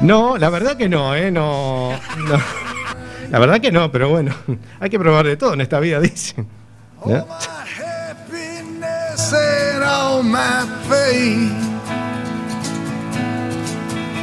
[0.00, 1.30] No, la verdad que no, ¿eh?
[1.30, 2.38] No, no.
[3.30, 4.34] La verdad que no, pero bueno.
[4.80, 6.46] Hay que probar de todo en esta vida, dicen.
[7.04, 7.26] ¿No?
[7.78, 11.69] happiness and all my pain.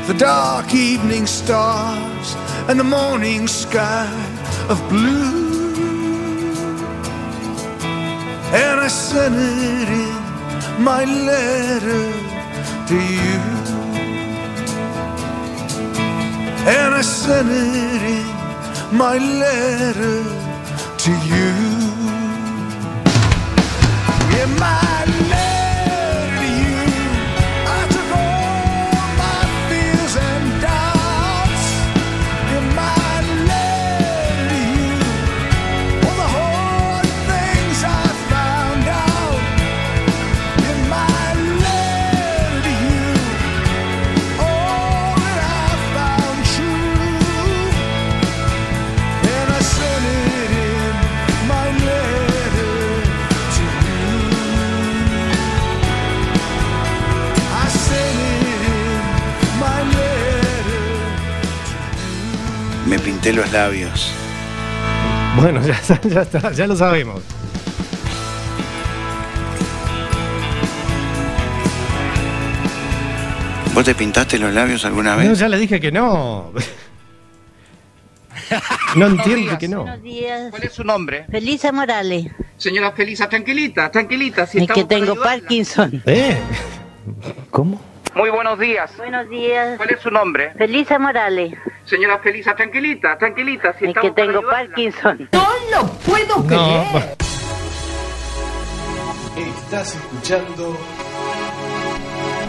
[0.08, 2.36] The dark evening stars
[2.70, 4.08] and the morning sky
[4.70, 6.47] of blue.
[8.53, 12.14] And I sent it in my letter
[12.88, 13.39] to you.
[16.66, 20.24] And I sent it in my letter
[21.03, 21.51] to you.
[24.41, 24.96] In my
[63.28, 64.11] pinté los labios.
[65.36, 67.21] Bueno, ya, ya está, ya lo sabemos.
[73.73, 75.38] ¿Vos te pintaste los labios alguna No, vez?
[75.39, 76.51] ya le dije que no.
[78.95, 79.82] No entiende que no.
[79.82, 80.49] Buenos días.
[80.49, 81.25] ¿Cuál es su nombre?
[81.30, 82.28] Felisa Morales.
[82.55, 84.47] Señora Felisa, tranquilita, tranquilita.
[84.47, 85.15] Si Es que tengo.
[85.15, 86.01] Parkinson.
[86.05, 86.38] ¿Eh?
[87.51, 87.80] ¿Cómo?
[88.18, 88.97] Muy buenos días.
[88.97, 89.78] Buenos días.
[89.78, 90.51] ¿Cuál es su nombre?
[90.57, 91.53] Felisa Morales.
[91.86, 93.74] Señora Felisa, tranquilita, tranquilita.
[93.74, 94.41] Si Es que tengo.
[94.41, 95.30] Parkinson.
[95.32, 96.84] No lo puedo No.
[99.38, 100.76] Estás escuchando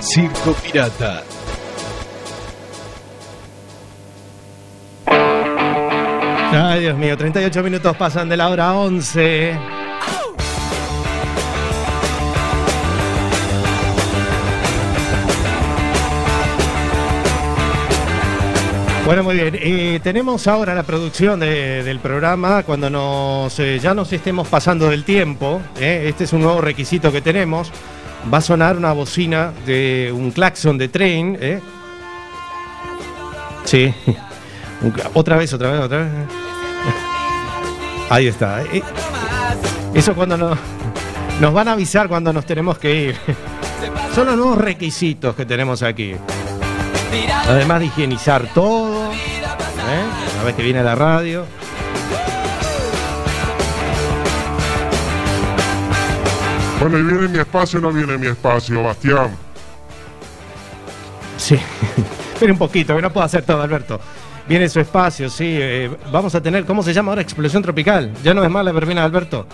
[0.00, 1.22] Circo Pirata.
[6.50, 9.77] Ay, Dios mío, 38 minutos pasan de la hora 11.
[19.08, 19.56] Bueno, muy bien.
[19.58, 24.90] Eh, tenemos ahora la producción de- del programa cuando nos eh, ya nos estemos pasando
[24.90, 25.62] del tiempo.
[25.80, 26.04] ¿eh?
[26.08, 27.72] Este es un nuevo requisito que tenemos.
[28.30, 31.38] Va a sonar una bocina de un claxon de tren.
[33.64, 33.94] Sí.
[35.14, 36.08] Otra vez, otra vez, otra vez.
[38.10, 38.62] Ahí está.
[39.94, 40.56] Eso cuando nos,
[41.40, 43.16] nos van a avisar cuando nos tenemos que ir.
[44.14, 46.14] Son los nuevos requisitos que tenemos aquí.
[47.48, 48.97] Además de higienizar todo.
[49.88, 50.04] ¿Eh?
[50.34, 51.44] Una vez que viene la radio.
[56.80, 59.36] Bueno, y viene mi espacio o no viene mi espacio, Bastián.
[61.36, 61.58] Sí.
[62.34, 64.00] Espera un poquito, que no puedo hacer todo, Alberto.
[64.48, 65.56] Viene su espacio, sí.
[65.60, 67.22] eh, vamos a tener, ¿cómo se llama ahora?
[67.22, 68.12] Explosión tropical.
[68.22, 69.46] Ya no es más la verbena de Alberto.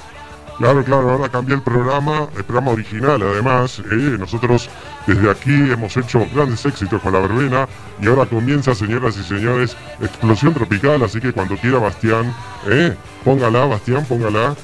[0.59, 3.81] Claro, claro, ahora cambié el programa, el programa original además.
[3.91, 4.71] eh, nosotros
[5.07, 7.67] desde aquí hemos hecho grandes éxitos con la verbena
[8.01, 12.33] y ahora comienza, señoras y señores, Explosión Tropical, así que cuando quiera Bastián,
[12.69, 12.95] eh,
[13.25, 14.55] póngala, Bastián, póngala.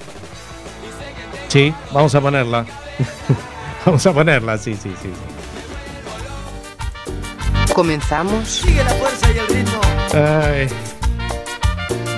[1.49, 2.65] Sí, vamos a ponerla.
[3.85, 5.11] vamos a ponerla, sí, sí, sí.
[7.75, 8.49] Comenzamos.
[8.49, 9.81] Sigue la fuerza y el ritmo.
[10.15, 10.69] Ay,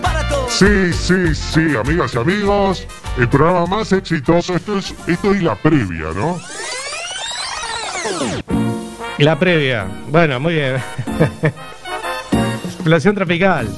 [0.03, 0.53] Para todos.
[0.53, 2.87] Sí, sí, sí, amigas y amigos,
[3.18, 6.40] el programa más exitoso, esto es, esto es la previa, ¿no?
[9.18, 9.86] la previa.
[10.08, 10.76] Bueno, muy bien.
[12.64, 13.68] Explosión tropical.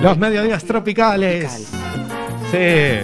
[0.00, 1.68] Los mediodías tropicales.
[2.50, 3.00] Sí.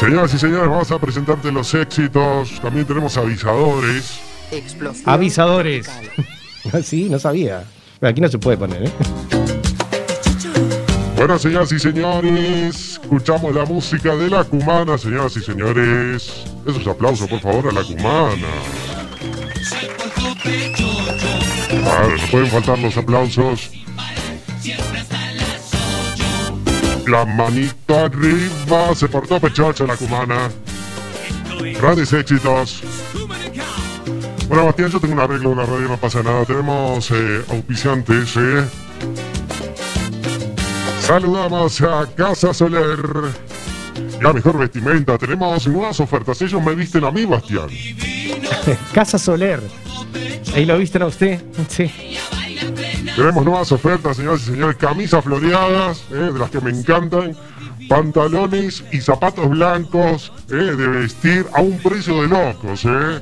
[0.00, 4.18] Señoras y señores, vamos a presentarte los éxitos, también tenemos avisadores.
[4.50, 5.08] Explosión.
[5.08, 5.88] Avisadores.
[6.82, 7.64] sí, no sabía.
[8.02, 8.92] Aquí no se puede poner, ¿eh?
[11.16, 16.44] Bueno, señoras y señores, escuchamos la música de la cumana, señoras y señores.
[16.66, 18.48] Esos aplausos, por favor, a la cumana.
[21.68, 23.70] Claro, no pueden faltar los aplausos.
[27.06, 30.50] La manito arriba, se portó pechocha la cumana.
[31.80, 32.82] Grandes éxitos.
[34.52, 36.44] Bueno, Bastián, yo tengo un arreglo en la radio, no pasa nada.
[36.44, 38.62] Tenemos eh, auspiciantes, ¿eh?
[41.00, 42.98] Saludamos a Casa Soler.
[44.20, 45.16] La mejor vestimenta.
[45.16, 46.42] Tenemos nuevas ofertas.
[46.42, 47.68] Ellos me visten a mí, Bastián.
[48.92, 49.62] Casa Soler.
[50.54, 51.42] Ahí lo visten a usted.
[51.70, 51.90] Sí.
[53.16, 54.76] Tenemos nuevas ofertas, señoras y señores.
[54.76, 57.34] Camisas floreadas, eh, de las que me encantan.
[57.88, 62.84] Pantalones y zapatos blancos eh, de vestir a un precio de locos.
[62.84, 63.20] Eh.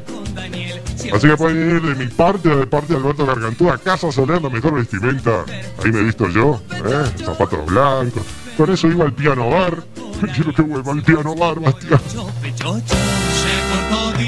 [1.12, 3.78] Así que pueden ir de mi parte o de parte de Alberto Gargantúa.
[3.78, 5.44] Casa Soler, la mejor vestimenta.
[5.84, 6.60] Ahí me he visto yo.
[6.72, 8.22] Eh, zapatos blancos.
[8.56, 9.82] Con eso iba al piano bar.
[10.34, 12.00] Quiero que vuelva al piano bar, Bastián.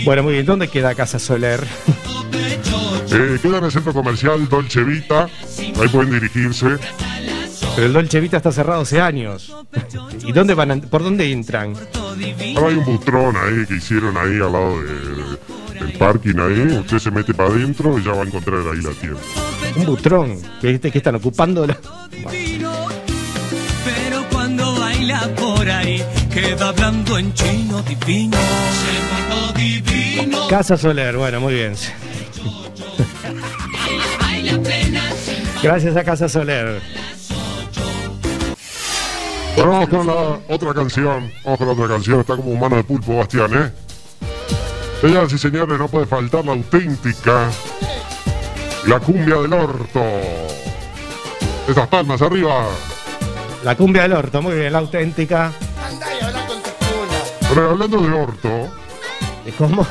[0.04, 0.46] Bueno, muy bien.
[0.46, 1.64] ¿Dónde queda Casa Soler?
[3.14, 5.28] Eh, queda en el centro comercial Dolce Vita.
[5.58, 6.78] Ahí pueden dirigirse.
[7.76, 9.54] Pero el Dolce Vita está cerrado hace años.
[10.24, 10.70] ¿Y dónde van?
[10.70, 11.74] a- ¿Por dónde entran?
[12.56, 15.38] Ahora hay un butrón ahí que hicieron ahí al lado de-
[15.82, 16.78] del parking ahí.
[16.78, 19.20] Usted se mete para adentro y ya va a encontrar ahí la tienda.
[19.76, 20.38] Un butrón.
[20.60, 21.76] Que, que están ocupando la.
[23.84, 26.02] Pero cuando baila por ahí,
[26.32, 28.38] queda hablando en chino divino.
[30.48, 31.74] Casa Soler, bueno, muy bien.
[35.62, 36.80] Gracias a Casa Soler.
[39.56, 41.30] Bueno, vamos con la otra canción.
[41.44, 42.20] Vamos con la otra canción.
[42.20, 43.70] Está como mano de pulpo, Bastián, ¿eh?
[45.02, 47.50] Señoras y señores, no puede faltar la auténtica.
[48.86, 50.00] La cumbia del orto.
[51.66, 52.66] Esas palmas arriba.
[53.64, 55.50] La cumbia del orto, muy bien, la auténtica.
[57.48, 58.70] Pero hablando de orto,
[59.58, 59.84] ¿Cómo?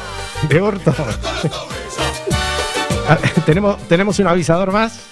[0.48, 0.96] ¿De orto?
[3.46, 5.08] ¿Tenemos, ¿Tenemos un avisador más?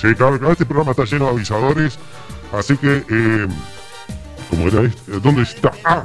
[0.00, 1.98] sí, claro, claro, este programa está lleno de avisadores.
[2.52, 3.48] Así que, eh,
[4.50, 5.18] ¿cómo era este?
[5.18, 5.72] ¿Dónde está?
[5.84, 6.04] Ah,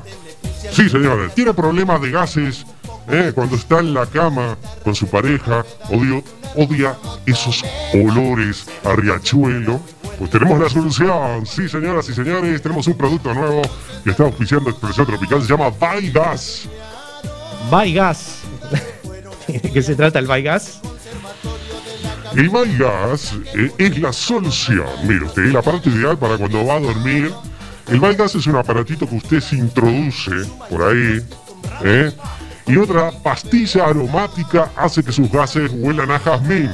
[0.72, 2.66] sí, señores, tiene problemas de gases.
[3.08, 6.24] Eh, cuando está en la cama con su pareja, odio,
[6.56, 6.96] odia
[7.26, 9.80] esos olores a riachuelo.
[10.18, 11.46] Pues tenemos la solución.
[11.46, 13.62] Sí, señoras y señores, tenemos un producto nuevo
[14.04, 15.42] que está auspiciando Expresión Tropical.
[15.42, 16.70] Se llama Vaigas.
[17.70, 18.40] Vaigas.
[19.48, 20.82] ¿De qué se trata el Vaigas?
[22.36, 24.88] El Vaigas eh, es la solución.
[25.04, 27.32] Mire usted, el aparato ideal para cuando va a dormir.
[27.88, 30.32] El Vaigas es un aparatito que usted se introduce
[30.70, 31.22] por ahí.
[31.84, 32.12] ¿eh?
[32.68, 36.72] Y otra pastilla aromática hace que sus gases huelan a jazmín.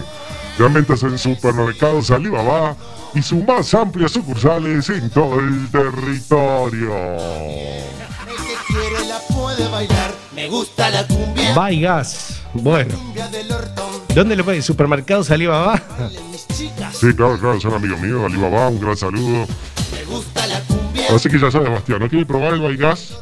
[0.58, 2.76] Realmente es en supermercados Alibaba
[3.14, 6.94] y sus más amplias sucursales en todo el territorio.
[10.34, 11.54] Me gusta la cumbia.
[11.54, 12.42] Vaigas.
[12.54, 12.96] Bueno.
[14.14, 14.62] ¿Dónde lo puede?
[14.62, 15.82] ¿Supermercados Alibaba?
[16.94, 19.48] Sí, claro, claro, son amigos míos, Alibaba, un gran saludo.
[19.94, 21.06] Me gusta la cumbia.
[21.14, 23.14] Así que ya sabe, Bastián, ¿no quiere probar el Vaigas?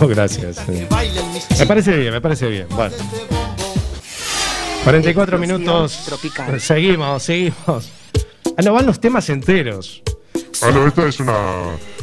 [0.00, 0.56] No, gracias.
[1.58, 2.66] Me parece bien, me parece bien.
[2.70, 2.94] Bueno.
[4.84, 6.04] 44 minutos.
[6.58, 7.90] Seguimos, seguimos.
[8.56, 10.02] Ah, no, van los temas enteros.
[10.62, 11.36] Ah, no, esta es una,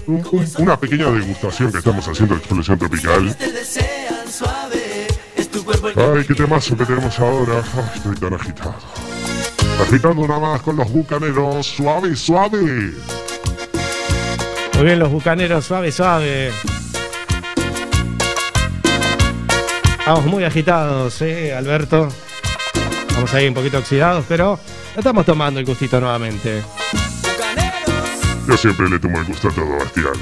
[0.07, 3.35] un- un- una pequeña degustación que estamos haciendo de Explosión Tropical.
[5.95, 7.63] Ay, qué temazo que tenemos ahora.
[7.75, 8.75] Ay, estoy tan agitado.
[9.81, 11.65] Agitando nada más con los bucaneros.
[11.67, 12.91] Suave, suave.
[14.75, 16.51] Muy bien, los bucaneros, suave, suave.
[20.09, 22.09] Vamos muy agitados, ¿eh, Alberto?
[23.13, 24.59] Vamos ahí un poquito oxidados, pero
[24.97, 26.63] estamos tomando el gustito nuevamente.
[28.47, 30.13] Yo siempre le tomo el gusto a todo, Bastián.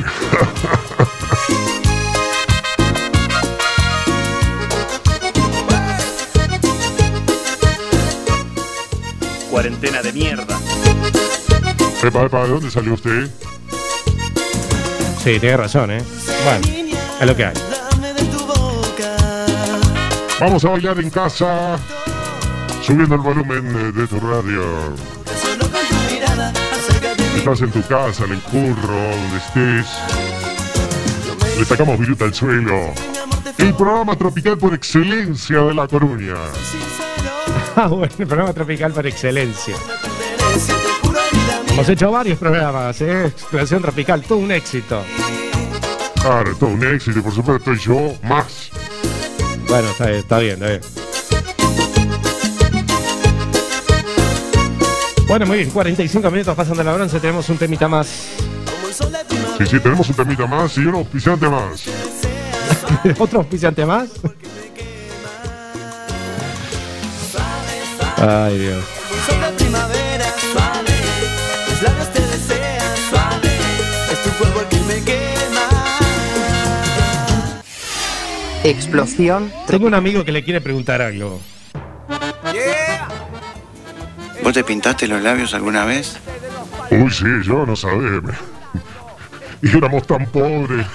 [9.49, 10.59] Cuarentena de mierda.
[12.03, 13.29] Epa, epa, ¿de dónde salió usted?
[15.23, 16.03] Sí, tiene razón, ¿eh?
[16.43, 16.67] Bueno,
[17.21, 17.76] es lo que hay.
[20.39, 21.79] Vamos a bailar en casa.
[22.83, 24.63] Subiendo el volumen de tu radio.
[27.35, 29.87] Estás en tu casa, en el curro, donde estés.
[31.57, 32.93] Le sacamos viruta al suelo.
[33.57, 36.35] El programa tropical por excelencia de La Coruña.
[37.75, 39.75] Ah, bueno, el programa tropical por excelencia.
[41.69, 43.25] Hemos hecho varios programas, ¿eh?
[43.25, 45.03] Exploración tropical, todo un éxito.
[46.21, 48.71] Claro, todo un éxito y por supuesto yo más.
[49.67, 50.81] Bueno, está bien, está bien, está bien.
[55.27, 58.07] Bueno, muy bien, 45 minutos pasando la bronce, tenemos un temita más.
[59.57, 61.83] Sí, sí, tenemos un temita más y un auspiciante más.
[63.19, 64.09] ¿Otro auspiciante más?
[68.17, 68.96] Ay, Dios.
[78.69, 79.49] Explosión.
[79.65, 81.39] Tengo un amigo que le quiere preguntar algo.
[84.43, 86.17] ¿Vos te pintaste los labios alguna vez?
[86.91, 88.21] Uy, sí, yo no sabía.
[89.61, 90.85] Y éramos tan pobres.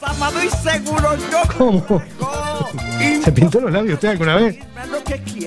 [0.00, 1.42] Sábado y seguro yo.
[1.56, 2.02] ¿Cómo?
[3.24, 4.58] ¿Se pintó los labios usted alguna vez?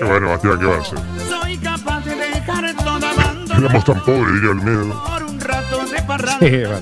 [0.00, 0.98] Bueno, Bastián, ¿qué va a hacer?
[1.28, 5.13] Soy capaz de dejar toda banda Éramos tan pobres, diría el miedo.
[6.40, 6.80] Sí, bueno.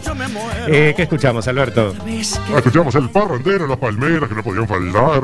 [0.66, 1.94] Eh, ¿Qué escuchamos, Alberto?
[2.56, 5.22] Escuchamos el parrandero, las palmeras que no podían faltar.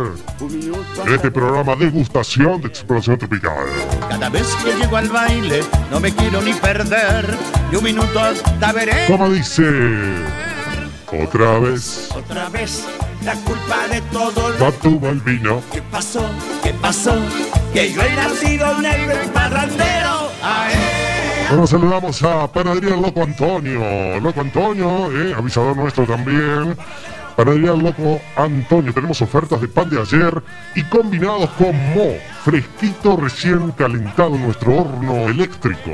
[1.07, 3.67] En este programa degustación de explosión tropical.
[4.09, 7.27] Cada vez que llego al baile, no me quiero ni perder.
[7.71, 9.07] Ni un minuto hasta veré.
[9.07, 9.65] Como dice.
[11.11, 12.11] Otra vez.
[12.15, 12.85] Otra vez,
[13.25, 15.63] la culpa de todo lo Va tu vino.
[15.73, 16.23] que pasó,
[16.63, 17.15] que pasó.
[17.73, 20.18] Que yo he nacido negro y parrandero.
[21.49, 24.20] Bueno, saludamos a Panadería Loco Antonio.
[24.20, 26.76] Loco Antonio, eh, avisador nuestro también.
[27.36, 28.92] Panadería Loco Antonio.
[28.92, 30.42] Tenemos ofertas de pan de ayer
[30.74, 32.16] y combinados con mo.
[32.44, 35.92] Fresquito, recién calentado en nuestro horno eléctrico.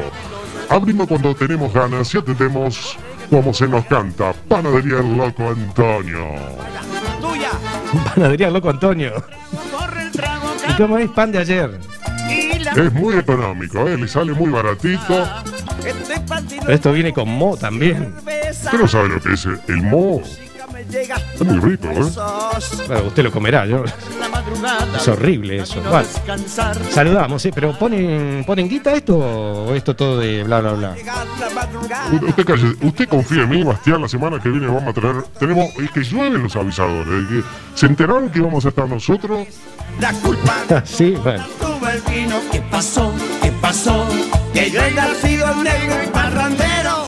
[0.71, 2.97] Abrimos cuando tenemos ganas y atendemos
[3.31, 4.33] como se nos canta.
[4.49, 6.35] Panadería Loco Antonio.
[8.13, 9.13] Panadería Loco Antonio.
[10.69, 11.79] ¿Y cómo es pan de ayer?
[12.77, 15.29] Es muy económico, eh, le sale muy baratito.
[15.83, 18.15] Pero esto viene con mo también.
[18.51, 20.23] Usted no sabe lo que es el mo.
[21.35, 22.03] Es muy rico, ¿eh?
[22.87, 23.85] Bueno, usted lo comerá, yo.
[24.97, 25.81] Es horrible eso.
[25.83, 26.07] Bueno,
[26.91, 27.51] saludamos, ¿eh?
[27.55, 30.95] Pero ¿ponen, ¿ponen guita esto o esto todo de bla, bla, bla?
[32.29, 35.23] Usted, calle- usted confía en mí, Bastián, la semana que viene vamos a traer...
[35.39, 35.67] Tenemos...
[35.79, 37.09] Es que llueven los avisadores.
[37.09, 37.43] es que
[37.75, 39.47] ¿Se enteraron que íbamos a estar nosotros?
[40.85, 41.45] sí, bueno.
[41.61, 43.13] Tuve el vino, ¿qué pasó?
[43.43, 44.07] ¿Qué pasó?
[44.53, 47.07] Que yo he nacido negro y parrandero.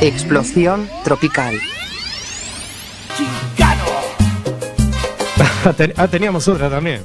[0.00, 1.58] Explosión tropical.
[5.76, 7.02] Ten- ah, teníamos otra también.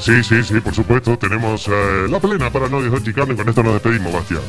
[0.00, 1.16] Sí, sí, sí, por supuesto.
[1.18, 4.40] Tenemos eh, la plena para no dejar chicano y con esto nos despedimos, Bastián.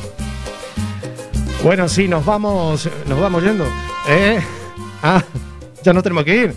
[1.62, 3.66] Bueno, sí, nos vamos, nos vamos yendo.
[4.08, 4.40] ¿Eh?
[5.02, 5.22] Ah,
[5.82, 6.54] ya no tenemos que ir.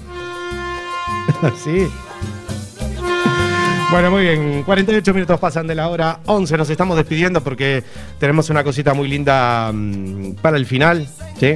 [1.64, 1.88] sí.
[3.92, 4.64] Bueno, muy bien.
[4.64, 6.58] 48 minutos pasan de la hora 11.
[6.58, 7.84] Nos estamos despidiendo porque
[8.20, 11.08] tenemos una cosita muy linda mm, para el final.
[11.40, 11.56] ¿Sí?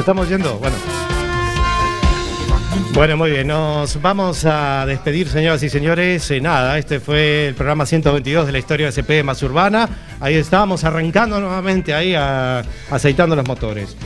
[0.00, 0.58] Estamos yendo.
[0.58, 0.76] Bueno.
[2.92, 3.46] Bueno, muy bien.
[3.48, 6.30] Nos vamos a despedir, señoras y señores.
[6.30, 9.88] Eh, nada, este fue el programa 122 de la historia de CP más urbana.
[10.18, 12.14] Ahí estábamos arrancando nuevamente ahí,
[12.90, 13.96] aceitando los motores.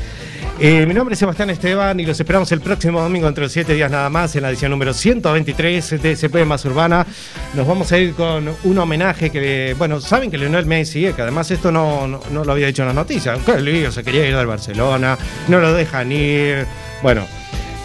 [0.63, 3.73] Eh, mi nombre es Sebastián Esteban y los esperamos el próximo domingo entre los 7
[3.73, 7.07] días nada más en la edición número 123 de CP más urbana.
[7.55, 11.23] Nos vamos a ir con un homenaje que, bueno, saben que Lionel Messi, eh, que
[11.23, 14.29] además esto no, no, no lo había dicho en las noticias, el lío se quería
[14.29, 15.17] ir al Barcelona,
[15.49, 16.67] no lo dejan ir.
[17.03, 17.27] Bueno,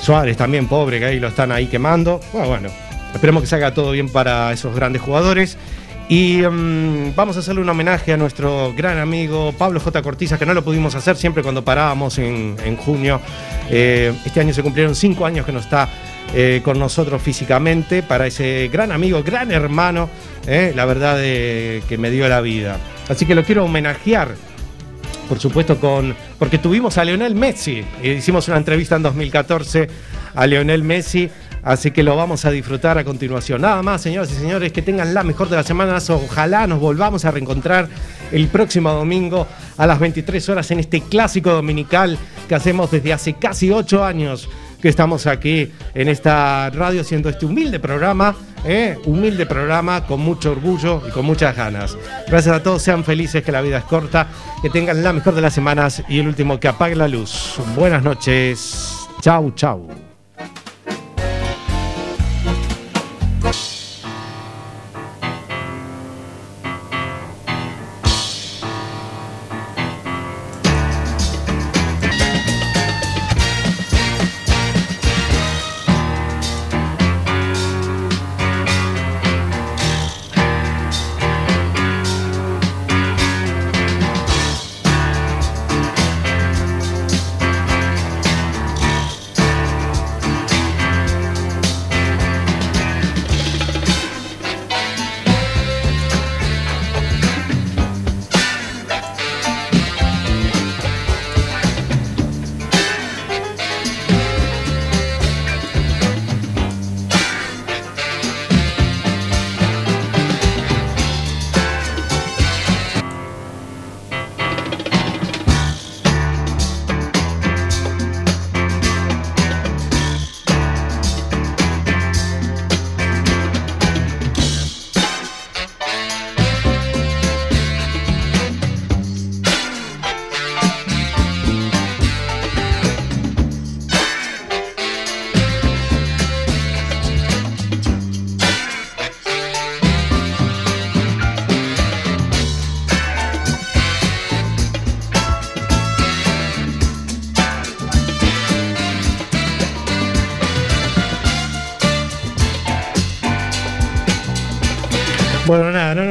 [0.01, 2.19] Suárez también pobre, que ahí lo están ahí quemando.
[2.34, 2.69] Bueno, bueno,
[3.13, 5.57] esperemos que salga todo bien para esos grandes jugadores.
[6.07, 10.01] Y mm, vamos a hacerle un homenaje a nuestro gran amigo Pablo J.
[10.03, 13.19] Cortiza, que no lo pudimos hacer siempre cuando parábamos en, en junio.
[13.71, 15.89] Eh, este año se cumplieron cinco años que no está
[16.35, 20.09] eh, con nosotros físicamente, para ese gran amigo, gran hermano,
[20.45, 22.77] eh, la verdad que me dio la vida.
[23.09, 24.35] Así que lo quiero homenajear
[25.27, 26.15] por supuesto, con.
[26.37, 27.83] Porque tuvimos a Lionel Messi.
[28.03, 29.87] Hicimos una entrevista en 2014
[30.35, 31.29] a Lionel Messi.
[31.66, 33.61] Así que lo vamos a disfrutar a continuación.
[33.61, 36.09] Nada más, señoras y señores, que tengan la mejor de las semanas.
[36.11, 37.89] Ojalá nos volvamos a reencontrar
[38.32, 43.34] el próximo domingo a las 23 horas en este clásico dominical que hacemos desde hace
[43.34, 44.47] casi 8 años
[44.80, 48.99] que estamos aquí en esta radio haciendo este humilde programa, ¿eh?
[49.05, 51.97] humilde programa con mucho orgullo y con muchas ganas.
[52.28, 54.28] Gracias a todos, sean felices, que la vida es corta,
[54.61, 57.55] que tengan la mejor de las semanas y el último que apague la luz.
[57.76, 60.04] Buenas noches, chau, chau.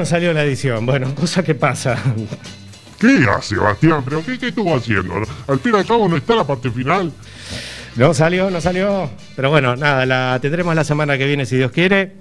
[0.05, 0.85] No salió la edición.
[0.85, 1.97] Bueno, cosa que pasa.
[3.01, 4.03] ¿Qué hace, Sebastián?
[4.05, 5.15] ¿Pero qué, qué estuvo haciendo?
[5.49, 7.11] Al fin y al cabo no está la parte final.
[7.97, 9.09] No salió, no salió.
[9.35, 12.17] Pero bueno, nada, la tendremos la semana que viene si Dios quiere.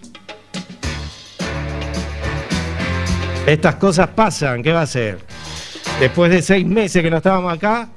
[3.45, 5.19] Estas cosas pasan, ¿qué va a ser?
[5.99, 7.89] Después de seis meses que no estábamos acá,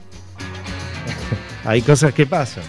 [1.65, 2.65] hay cosas que pasan.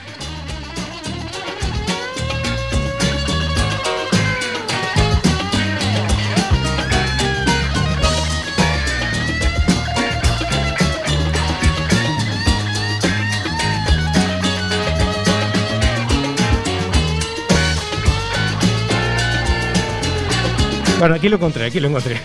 [20.99, 22.17] Bueno, aquí lo encontré, aquí lo encontré.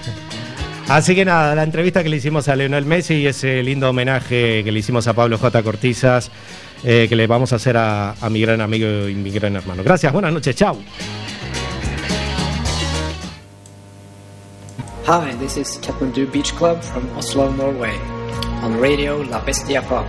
[0.88, 4.62] Así que nada, la entrevista que le hicimos a Leonel Messi y ese lindo homenaje
[4.64, 5.62] que le hicimos a Pablo J.
[5.62, 6.30] Cortizas,
[6.84, 9.82] eh, que le vamos a hacer a, a mi gran amigo y mi gran hermano.
[9.84, 10.78] Gracias, buenas noches, chao.
[15.06, 17.98] Hi, this is Kathmandu Beach Club from Oslo, Norway.
[18.62, 20.06] On radio La Bestia Pop.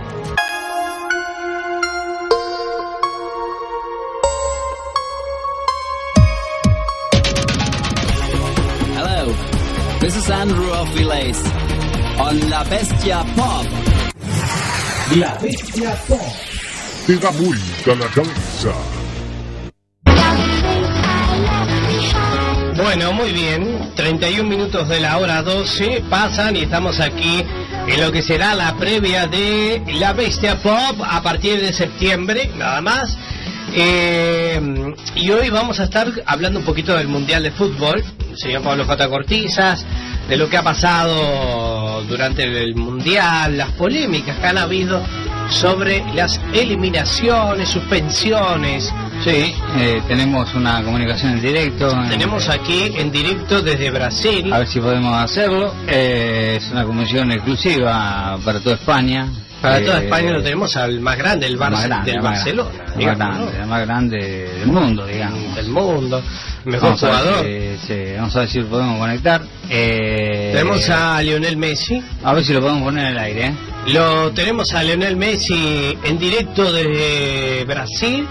[10.30, 11.38] Of Relays
[12.18, 13.66] on La Bestia Pop.
[15.16, 16.18] La Bestia Pop.
[17.06, 18.72] Te da vuelta la cabeza.
[22.76, 23.92] Bueno, muy bien.
[23.96, 27.44] 31 minutos de la hora 12 pasan y estamos aquí
[27.86, 32.80] en lo que será la previa de La Bestia Pop a partir de septiembre, nada
[32.80, 33.18] más.
[33.76, 34.60] Eh,
[35.16, 38.04] y hoy vamos a estar hablando un poquito del Mundial de Fútbol,
[38.34, 39.08] señor Pablo J.
[39.08, 39.84] Cortizas,
[40.28, 45.02] de lo que ha pasado durante el Mundial, las polémicas que han habido
[45.50, 48.92] sobre las eliminaciones, suspensiones.
[49.24, 51.88] Sí, eh, tenemos una comunicación en directo.
[52.08, 54.52] Tenemos aquí en directo desde Brasil.
[54.52, 55.74] A ver si podemos hacerlo.
[55.88, 59.28] Eh, es una comunicación exclusiva para toda España.
[59.64, 62.32] Para toda Eh, España lo tenemos al más grande, el más Barça, grande, del más
[62.34, 62.70] Barcelona.
[62.86, 64.18] más digamos, grande, el más grande
[64.58, 65.54] del mundo, digamos.
[65.56, 66.22] Del mundo.
[66.66, 67.44] Mejor Vamos a ver jugador.
[67.46, 69.42] si- sí, vamos a ver si lo podemos conectar.
[69.70, 72.02] Eh, Tenemos a Lionel Messi.
[72.22, 73.46] A ver si lo podemos poner en el aire.
[73.46, 73.54] ¿eh?
[73.86, 78.26] Lo tenemos a Lionel Messi en directo desde Brasil,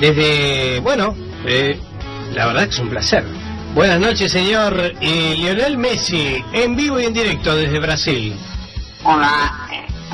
[0.00, 1.14] desde, bueno,
[1.46, 1.78] eh,
[2.34, 3.24] la verdad que es un placer.
[3.76, 8.34] Buenas noches, señor Lionel Messi, en vivo y en directo desde Brasil.
[9.04, 9.52] Hola,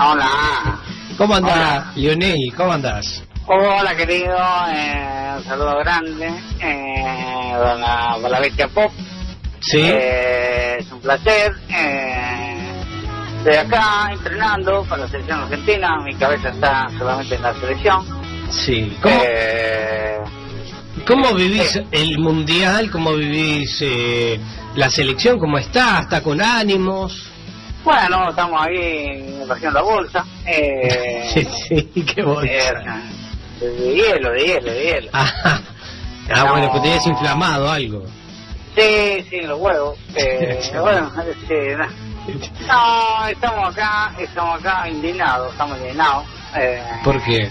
[0.01, 0.79] hola.
[1.17, 2.53] ¿Cómo anda, Lionel?
[2.57, 3.23] ¿Cómo andás?
[3.47, 4.37] Hola, querido.
[4.75, 6.29] eh, un saludo grande
[6.61, 8.91] eh, para, la, para la bestia pop.
[9.61, 9.81] Sí.
[9.83, 11.53] Eh, es un placer.
[11.69, 12.83] Eh,
[13.39, 15.99] estoy acá entrenando para la selección argentina.
[16.05, 18.07] Mi cabeza está solamente en la selección.
[18.51, 18.97] Sí.
[19.03, 20.19] ¿Cómo, Eh,
[21.07, 22.91] cómo vivís el mundial?
[22.91, 24.41] ¿Cómo vivís eh,
[24.77, 25.39] la selección?
[25.39, 26.01] ¿Cómo está?
[26.01, 27.30] ¿Está con ánimos?
[27.85, 30.25] Bueno, estamos ahí haciendo la bolsa.
[30.47, 31.47] Eh, Sí,
[31.95, 32.51] sí, qué bolsa.
[32.53, 32.73] eh,
[33.61, 35.11] de hielo, de hielo, de hielo.
[35.13, 35.33] Ah,
[36.35, 38.05] ah, bueno, que tenías inflamado algo.
[38.77, 39.99] Sí, sí, los huevos.
[40.15, 41.87] Eh, bueno, no.
[42.67, 46.25] No, estamos acá, estamos acá indignados, estamos indignados.
[46.57, 47.51] Eh, ¿Por qué?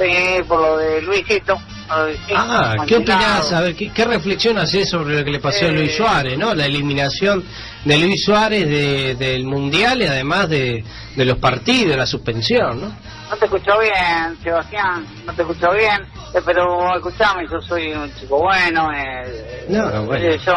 [0.00, 1.56] Sí, por lo de Luisito.
[1.88, 3.52] Ah, ¿qué opinás?
[3.52, 5.72] A ver, ¿qué, qué reflexión haces sobre lo que le pasó a Eh.
[5.72, 6.54] Luis Suárez, ¿no?
[6.54, 7.44] La eliminación
[7.84, 10.84] de Luis Suárez de- del Mundial y además de,
[11.16, 12.88] de los partidos, la suspensión, ¿no?
[13.30, 16.00] No te escucho bien, Sebastián, no te escucho bien,
[16.34, 18.90] eh, pero escuchame, yo soy un chico bueno.
[18.94, 20.24] Eh, No, no, bueno.
[20.24, 20.54] eh, yo,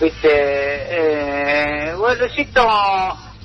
[0.00, 2.66] viste, eh, bueno, Luisito,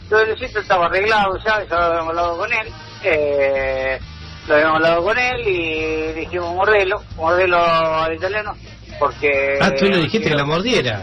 [0.09, 2.67] Luisito estaba arreglado ya, ya habíamos hablado con él.
[3.03, 3.99] Eh,
[4.47, 8.53] lo habíamos hablado con él y dijimos mordelo, mordelo al italiano,
[8.99, 9.57] porque...
[9.61, 11.01] Ah, tú le dijiste que la mordiera.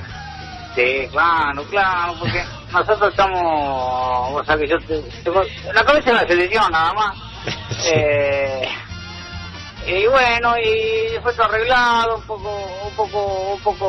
[0.75, 5.43] Sí, claro, claro, porque nosotros estamos, vos sabés que yo te- tengo
[5.75, 7.17] la cabeza en la selección nada más.
[7.85, 8.69] Eh,
[9.89, 13.79] y bueno, y fue todo arreglado, un poco, un poco, un poco